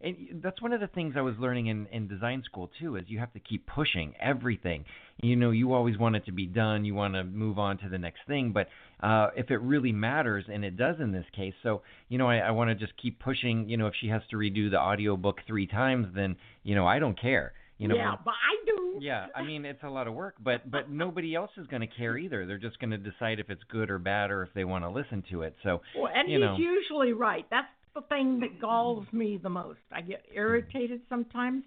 [0.01, 3.05] and that's one of the things I was learning in in design school too is
[3.07, 4.85] you have to keep pushing everything
[5.23, 7.89] you know you always want it to be done you want to move on to
[7.89, 8.68] the next thing but
[9.03, 12.38] uh if it really matters and it does in this case so you know I,
[12.38, 15.38] I want to just keep pushing you know if she has to redo the audiobook
[15.46, 18.98] three times then you know I don't care you know yeah, but I do.
[19.00, 21.88] yeah, I mean it's a lot of work, but but nobody else is going to
[21.88, 22.46] care either.
[22.46, 24.90] They're just going to decide if it's good or bad or if they want to
[24.90, 25.57] listen to it.
[25.64, 26.55] So Well, and he's know.
[26.57, 27.44] usually right.
[27.50, 29.80] That's the thing that galls me the most.
[29.90, 31.64] I get irritated sometimes,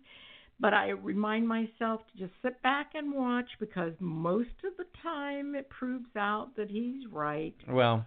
[0.60, 5.56] but I remind myself to just sit back and watch because most of the time
[5.56, 7.56] it proves out that he's right.
[7.68, 8.06] Well,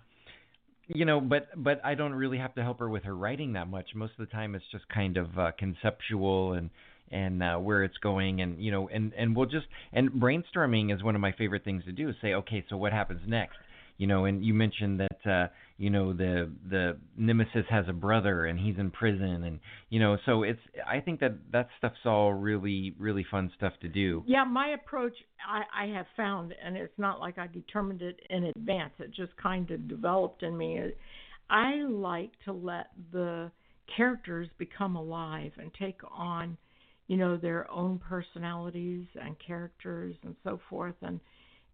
[0.88, 3.68] you know, but but I don't really have to help her with her writing that
[3.68, 3.90] much.
[3.94, 6.70] Most of the time, it's just kind of uh, conceptual and
[7.10, 11.02] and uh, where it's going, and you know, and and we'll just and brainstorming is
[11.02, 12.12] one of my favorite things to do.
[12.22, 13.56] Say, okay, so what happens next?
[13.98, 18.46] You know, and you mentioned that uh, you know the the nemesis has a brother
[18.46, 22.32] and he's in prison, and you know, so it's I think that that stuff's all
[22.32, 24.24] really really fun stuff to do.
[24.26, 25.14] Yeah, my approach
[25.48, 28.92] I, I have found, and it's not like I determined it in advance.
[28.98, 30.80] It just kind of developed in me.
[31.48, 33.52] I like to let the
[33.96, 36.58] characters become alive and take on,
[37.06, 41.20] you know, their own personalities and characters and so forth, and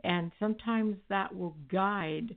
[0.04, 2.36] and sometimes that will guide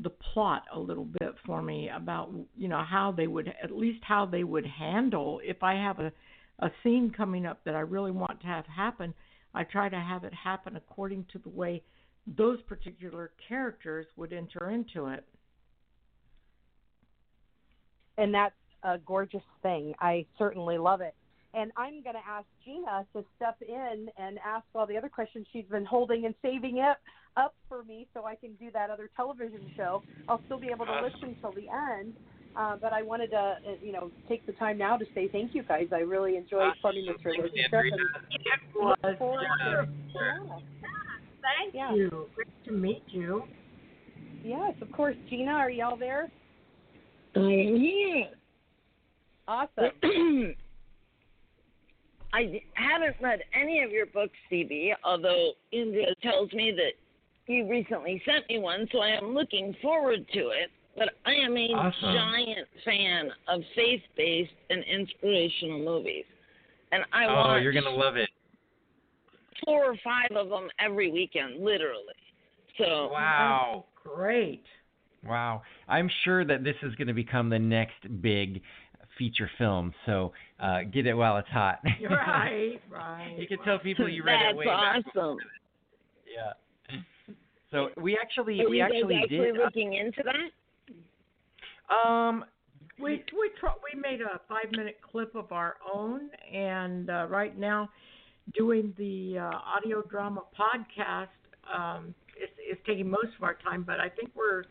[0.00, 4.02] the plot a little bit for me about you know how they would at least
[4.02, 6.12] how they would handle if I have a
[6.60, 9.14] a scene coming up that I really want to have happen.
[9.54, 11.82] I try to have it happen according to the way
[12.36, 15.24] those particular characters would enter into it.
[18.18, 19.94] and that's a gorgeous thing.
[20.00, 21.14] I certainly love it.
[21.54, 25.46] And I'm going to ask Gina to step in and ask all the other questions
[25.52, 26.96] she's been holding and saving it
[27.36, 30.02] up for me so I can do that other television show.
[30.28, 32.14] I'll still be able to listen till the end.
[32.56, 35.54] Uh, but I wanted to, uh, you know, take the time now to say thank
[35.54, 35.86] you guys.
[35.92, 37.72] I really enjoyed starting this relationship.
[37.72, 38.96] And It was.
[39.04, 40.58] look forward to yeah.
[41.40, 41.94] Thank Yeah.
[41.94, 42.28] you.
[42.34, 43.44] Great to meet you.
[44.42, 45.16] Yes, of course.
[45.30, 46.30] Gina, are y'all there?
[47.36, 48.28] I am here.
[49.46, 50.54] Awesome.
[52.32, 56.92] I d- haven't read any of your books, CB, although Andrea tells me that
[57.52, 60.70] you recently sent me one, so I am looking forward to it.
[60.96, 62.12] But I am a Awesome.
[62.14, 66.24] giant fan of faith based and inspirational movies.
[66.92, 68.28] And I oh, watch you're gonna love it.
[69.64, 72.14] four or five of them every weekend, literally.
[72.78, 73.84] So Wow.
[74.02, 74.64] Great.
[75.24, 75.62] Wow.
[75.88, 78.62] I'm sure that this is going to become the next big
[79.18, 79.92] feature film.
[80.06, 81.80] So uh, get it while it's hot.
[82.10, 83.36] Right, right.
[83.38, 85.04] you can tell people you read that's it way back.
[85.14, 85.38] awesome.
[86.28, 86.98] Yeah.
[87.70, 89.56] So we actually Are we you guys actually actually did.
[89.56, 91.94] looking into that?
[91.94, 92.44] Um.
[93.00, 97.56] We we tr- we made a five minute clip of our own, and uh, right
[97.56, 97.88] now,
[98.56, 101.28] doing the uh, audio drama podcast
[101.72, 102.12] um,
[102.42, 103.84] is is taking most of our time.
[103.84, 104.64] But I think we're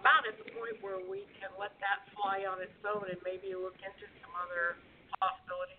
[0.00, 3.52] about at the point where we can let that fly on its own and maybe
[3.52, 4.80] look into some other
[5.20, 5.76] possibilities.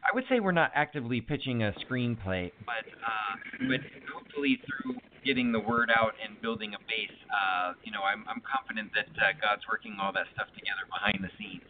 [0.00, 3.34] I would say we're not actively pitching a screenplay, but uh,
[3.68, 8.24] but hopefully through getting the word out and building a base, uh, you know, I'm
[8.28, 11.66] I'm confident that uh, God's working all that stuff together behind the scenes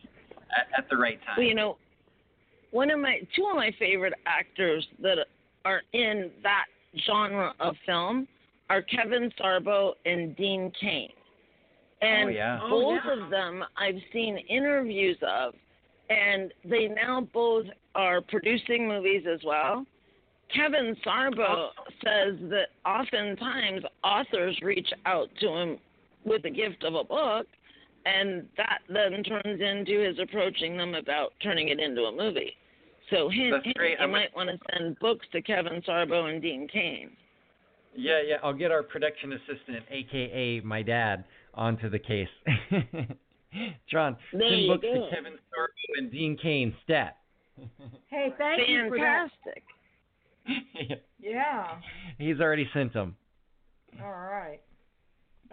[0.54, 1.36] at, at the right time.
[1.38, 1.76] Well, you know,
[2.70, 5.18] one of my two of my favorite actors that
[5.64, 6.66] are in that
[7.06, 8.28] genre of film
[8.70, 11.08] are Kevin Sorbo and Dean Cain.
[12.00, 12.60] Oh, and Oh, yeah.
[12.62, 13.24] Oh, both yeah.
[13.24, 15.54] of them I've seen interviews of
[16.10, 19.84] and they now both are producing movies as well.
[20.54, 21.70] Kevin Sorbo oh.
[22.04, 25.78] says that oftentimes authors reach out to him
[26.24, 27.46] with the gift of a book,
[28.06, 32.56] and that then turns into his approaching them about turning it into a movie.
[33.10, 33.92] So hint, That's hint, great.
[33.92, 37.10] you I'm- might want to send books to Kevin Sorbo and Dean Cain.
[37.94, 38.36] Yeah, yeah.
[38.42, 41.24] I'll get our production assistant, aka my dad,
[41.54, 42.28] onto the case.
[43.90, 44.94] John, There send you books go.
[44.94, 47.16] to Kevin Sorbo and Dean Cain, stat.
[48.10, 49.28] Hey, thank you for that.
[49.44, 49.64] Fantastic.
[51.20, 51.78] Yeah.
[52.16, 53.16] He's already sent them.
[54.00, 54.60] All right.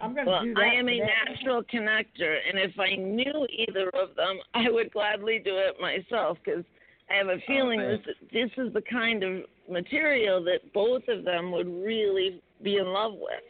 [0.00, 0.62] I'm gonna Well, do that.
[0.62, 5.38] I am a natural connector, and if I knew either of them, I would gladly
[5.38, 6.64] do it myself because
[7.10, 8.00] I have a oh, feeling this
[8.32, 13.14] this is the kind of material that both of them would really be in love
[13.14, 13.42] with.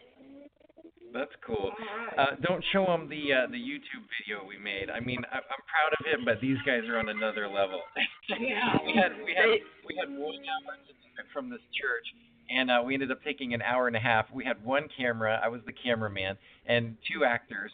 [1.13, 1.73] That's cool.
[2.19, 4.91] Uh, don't show them the uh, the YouTube video we made.
[4.91, 7.81] I mean, I, I'm proud of it, but these guys are on another level.
[8.29, 8.79] Yeah.
[8.85, 9.47] we had we had
[9.87, 12.05] we had one hour to do it from this church,
[12.51, 14.27] and uh, we ended up taking an hour and a half.
[14.35, 15.41] We had one camera.
[15.43, 16.37] I was the cameraman,
[16.67, 17.71] and two actors.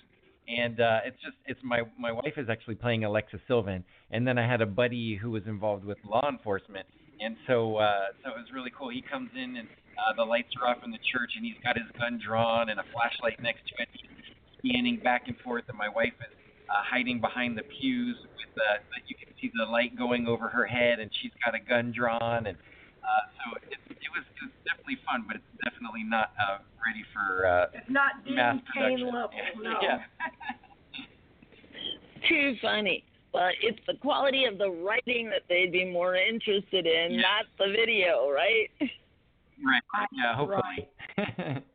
[0.46, 4.38] And uh, it's just it's my my wife is actually playing Alexa Sylvan, and then
[4.38, 6.84] I had a buddy who was involved with law enforcement,
[7.20, 8.90] and so uh, so it was really cool.
[8.90, 9.68] He comes in and
[9.98, 12.80] uh, the lights are off in the church, and he's got his gun drawn and
[12.80, 13.88] a flashlight next to it.
[13.92, 14.08] He's
[14.58, 16.32] scanning back and forth, and my wife is
[16.70, 20.48] uh, hiding behind the pews with the, the you can see the light going over
[20.48, 22.56] her head, and she's got a gun drawn, and
[23.02, 27.04] uh, so it, it was it was definitely fun, but it's definitely not uh, ready
[27.12, 29.06] for uh, It's not Dean mass Cain production.
[29.14, 29.30] level.
[29.62, 29.78] No.
[29.82, 29.98] Yeah.
[32.28, 33.04] Too funny.
[33.32, 37.20] But it's the quality of the writing that they'd be more interested in, Yeah.
[37.22, 38.68] not the video, right?
[39.64, 40.08] Right.
[40.12, 40.36] Yeah.
[40.36, 41.62] Hopefully.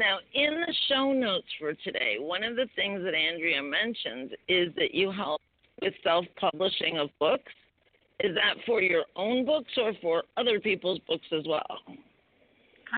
[0.00, 4.74] Now, in the show notes for today, one of the things that Andrea mentioned is
[4.76, 5.42] that you help
[5.82, 7.52] with self publishing of books.
[8.20, 11.80] Is that for your own books or for other people's books as well?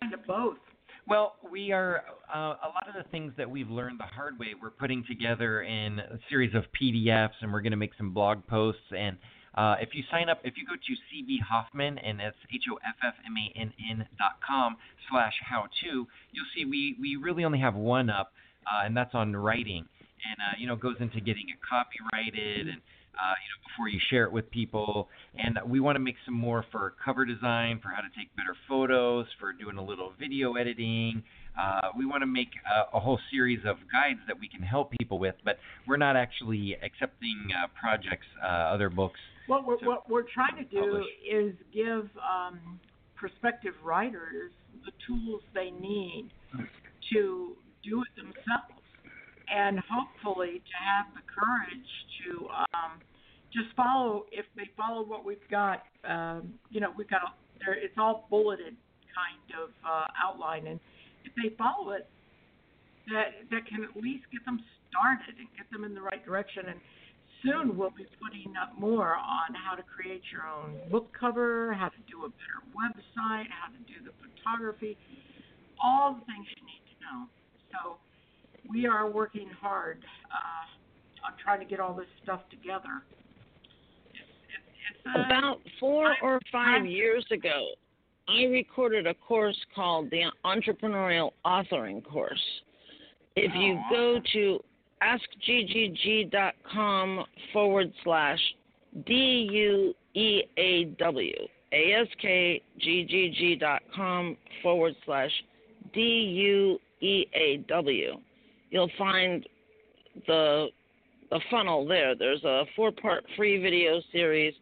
[0.00, 0.58] Kind of both.
[1.08, 4.54] Well, we are uh, a lot of the things that we've learned the hard way.
[4.60, 8.46] We're putting together in a series of PDFs, and we're going to make some blog
[8.46, 8.80] posts.
[8.96, 9.16] And
[9.54, 12.76] uh, if you sign up, if you go to CB Hoffmann, and that's H O
[12.76, 14.76] F F M A N N dot com
[15.10, 18.32] slash how to, you'll see we we really only have one up,
[18.66, 19.84] uh, and that's on writing,
[20.24, 22.80] and uh, you know goes into getting it copyrighted and.
[23.12, 26.32] Uh, you know, before you share it with people, and we want to make some
[26.32, 30.54] more for cover design, for how to take better photos, for doing a little video
[30.54, 31.22] editing.
[31.60, 34.90] Uh, we want to make a, a whole series of guides that we can help
[34.92, 39.20] people with, but we're not actually accepting uh, projects, uh, other books.
[39.46, 41.06] What we're, what we're trying to do publish.
[41.30, 42.80] is give um,
[43.16, 44.52] prospective writers
[44.84, 46.30] the tools they need
[47.12, 48.82] to do it themselves,
[49.52, 51.90] and hopefully to have the courage
[52.24, 53.00] to um,
[53.52, 54.26] just follow.
[54.32, 57.30] If they follow what we've got, um, you know, we've got a,
[57.64, 57.74] there.
[57.74, 58.76] It's all bulleted
[59.12, 60.80] kind of uh, outline, and
[61.24, 62.08] if they follow it,
[63.08, 66.64] that that can at least get them started and get them in the right direction.
[66.68, 66.80] And
[67.42, 71.88] soon we'll be putting up more on how to create your own book cover, how
[71.88, 74.96] to do a better website, how to do the photography,
[75.82, 77.26] all the things you need to know.
[77.72, 77.96] So
[78.68, 83.02] we are working hard uh, on trying to get all this stuff together.
[84.12, 87.68] It's, About four or five years ago,
[88.28, 92.42] I recorded a course called the Entrepreneurial Authoring Course.
[93.34, 94.60] If you go to
[95.04, 96.64] askggg.com
[97.52, 98.40] forward slash
[99.06, 103.16] D U E A W, askggg.com
[104.62, 105.30] forward slash
[105.92, 108.16] D U E A W,
[108.70, 109.46] you'll find
[110.26, 110.68] the
[111.30, 112.14] the funnel there.
[112.14, 114.54] There's a four part free video series.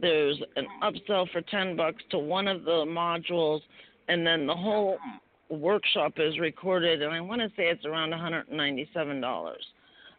[0.00, 3.60] There's an upsell for 10 bucks to one of the modules,
[4.08, 4.98] and then the whole
[5.48, 9.56] workshop is recorded, and I want to say it's around $197.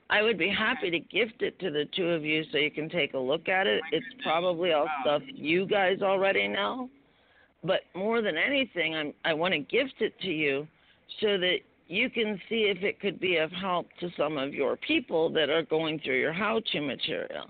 [0.10, 2.88] I would be happy to gift it to the two of you so you can
[2.90, 3.82] take a look at it.
[3.92, 6.90] It's probably all stuff you guys already know,
[7.64, 10.66] but more than anything, I'm, I want to gift it to you
[11.20, 14.78] so that you can see if it could be of help to some of your
[14.78, 17.46] people that are going through your how to material.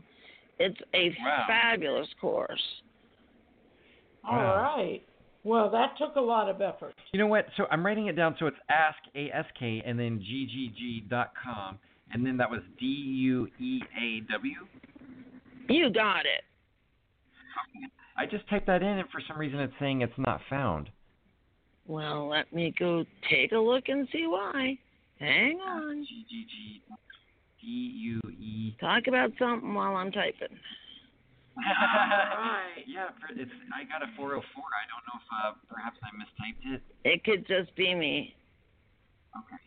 [0.60, 1.44] It's a Wow.
[1.48, 2.64] fabulous course.
[4.28, 5.02] all right.
[5.44, 6.94] Well, that took a lot of effort.
[7.14, 7.48] You know what?
[7.56, 8.36] So I'm writing it down.
[8.38, 11.80] So it's ask a s k and then ggg dot com,
[12.12, 14.56] and then that was d u e a w.
[15.70, 16.44] You got it.
[18.18, 20.90] I just typed that in, and for some reason it's saying it's not found.
[21.86, 24.78] Well, let me go take a look and see why.
[25.20, 26.06] Hang on.
[26.06, 26.82] ggg
[27.62, 28.76] d u e.
[28.80, 30.58] Talk about something while I'm typing.
[32.88, 33.52] Yeah, it's.
[33.76, 34.42] I got a 404.
[34.42, 36.82] I don't know if uh, perhaps I mistyped it.
[37.04, 38.34] It could just be me.
[39.36, 39.62] Okay.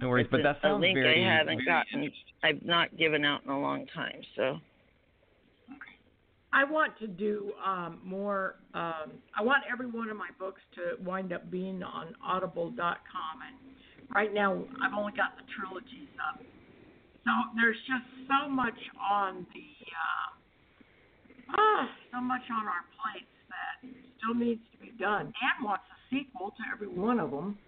[0.00, 2.12] No worries, but a- that sounds a link very, I haven't very gotten.
[2.42, 4.58] I've not given out in a long time, so
[6.54, 8.56] I want to do um, more.
[8.74, 13.56] Um, I want every one of my books to wind up being on Audible.com, and
[14.14, 16.38] right now I've only got the trilogies up.
[17.24, 23.90] So there's just so much on the uh, ah, so much on our plates that
[24.18, 25.34] still needs to be done.
[25.34, 27.58] Dan wants a sequel to every one of them.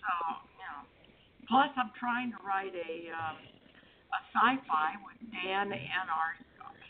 [0.00, 0.53] So you know.
[1.48, 3.36] Plus, I'm trying to write a um,
[4.14, 6.38] a sci-fi with Dan and our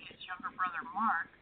[0.08, 1.32] his younger brother Mark.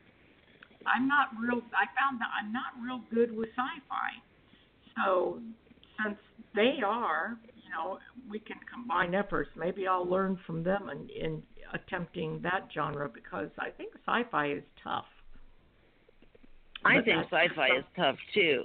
[0.86, 1.62] I'm not real.
[1.74, 4.10] I found that I'm not real good with sci-fi.
[4.96, 5.40] So
[5.98, 6.18] since
[6.54, 7.98] they are, you know,
[8.28, 9.50] we can combine efforts.
[9.56, 11.42] Maybe I'll learn from them in, in
[11.72, 15.06] attempting that genre because I think sci-fi is tough.
[16.84, 18.64] I But think sci-fi is tough too.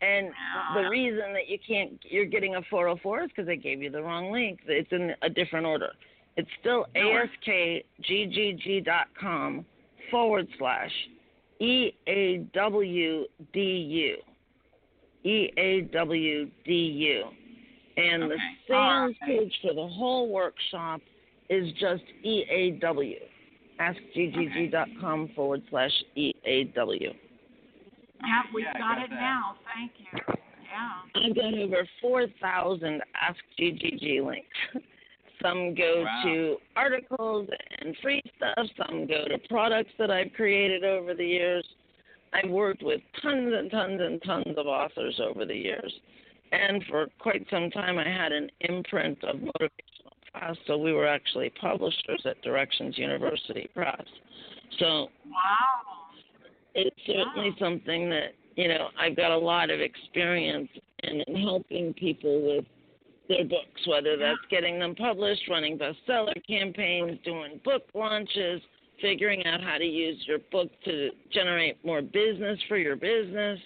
[0.00, 0.32] And
[0.74, 4.00] the reason that you can't, you're getting a 404 is because I gave you the
[4.02, 4.60] wrong link.
[4.66, 5.90] It's in a different order.
[6.36, 6.86] It's still
[8.06, 9.64] askggg.com
[10.10, 10.92] forward slash
[11.60, 13.26] E EAWDU.
[15.26, 17.22] EAWDU.
[17.96, 18.56] And the Okay.
[18.68, 21.00] sales Ah, page for the whole workshop
[21.48, 23.18] is just EAW.
[23.80, 27.14] AskGGG.com forward slash E EAW.
[28.20, 29.16] Yeah, we've Yeah, got, got it that.
[29.16, 29.56] now.
[29.74, 30.34] Thank you.
[30.70, 31.24] Yeah.
[31.28, 34.48] I've got over 4,000 Ask GGG links.
[35.42, 36.22] Some go Wow.
[36.24, 37.48] to articles
[37.80, 41.64] and free stuff, some go to products that I've created over the years.
[42.32, 45.92] I've worked with tons and tons and tons of authors over the years.
[46.50, 51.06] And for quite some time, I had an imprint of motivational press, so we were
[51.06, 54.02] actually publishers at Directions University Press.
[54.80, 56.07] So Wow.
[56.74, 60.68] It's certainly something that you know I've got a lot of experience
[61.02, 62.64] in, in helping people with
[63.28, 68.60] their books, whether that's getting them published, running bestseller campaigns, doing book launches,
[69.00, 73.58] figuring out how to use your book to generate more business for your business.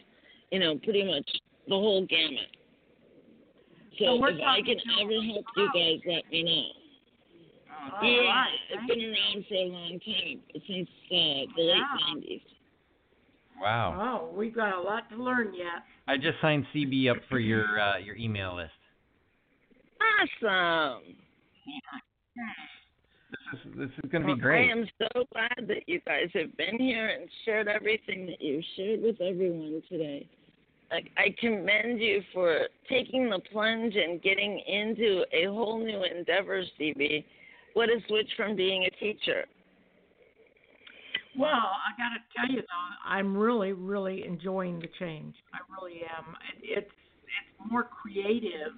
[0.50, 1.28] You know, pretty much
[1.68, 2.50] the whole gamut.
[3.98, 6.82] So So if I can ever help you guys, let me know.
[8.00, 8.48] All yeah, right.
[8.72, 11.74] I've Thank been around for a long time, since uh, the Yeah.
[11.74, 12.42] late '90s.
[13.60, 14.28] Wow.
[14.32, 15.84] Oh, we've got a lot to learn yet.
[16.08, 18.72] I just signed CB up for your uh, your email list.
[20.42, 21.14] Awesome.
[23.52, 24.68] This is this is gonna be great.
[24.68, 28.62] I am so glad that you guys have been here and shared everything that you
[28.76, 30.26] shared with everyone today.
[30.90, 36.62] Like I commend you for taking the plunge and getting into a whole new endeavor,
[36.78, 37.24] CB.
[37.74, 39.46] What a switch from being a teacher.
[41.38, 45.34] Well, I got to tell you though, I'm really, really enjoying the change.
[45.54, 46.36] I really am.
[46.58, 46.90] It- It's
[47.32, 48.76] it's more creatively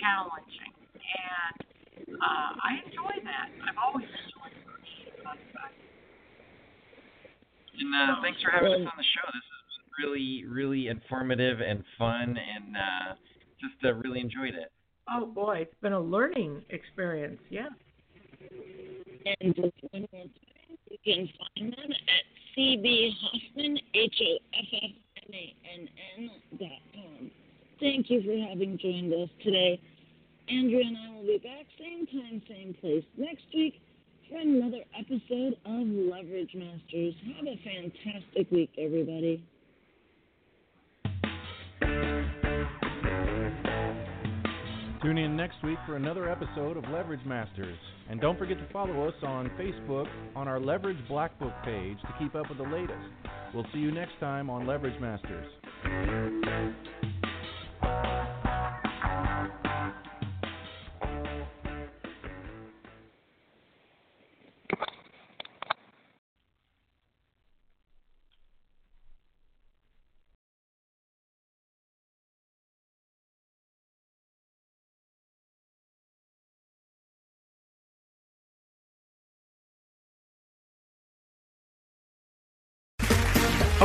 [0.00, 3.48] challenging, and uh, I enjoy that.
[3.68, 5.38] I've always enjoyed crocheting on.
[7.78, 9.26] And uh, thanks for having us on the show.
[9.30, 13.14] This is really, really informative and fun, and uh,
[13.60, 14.72] just uh, really enjoyed it.
[15.08, 17.40] Oh boy, it's been a learning experience.
[17.50, 17.68] Yeah.
[19.40, 20.30] And just one more time,
[20.90, 22.24] you can find them at
[22.56, 27.30] CB Hoffmann, H O F F M A N N dot com.
[27.80, 29.80] Thank you for having joined us today.
[30.48, 33.80] Andrea and I will be back same time, same place next week
[34.28, 37.14] for another episode of Leverage Masters.
[37.36, 39.44] Have a fantastic week, everybody.
[45.02, 47.78] Tune in next week for another episode of Leverage Masters.
[48.08, 52.14] And don't forget to follow us on Facebook on our Leverage Black Book page to
[52.18, 52.98] keep up with the latest.
[53.54, 55.46] We'll see you next time on Leverage Masters.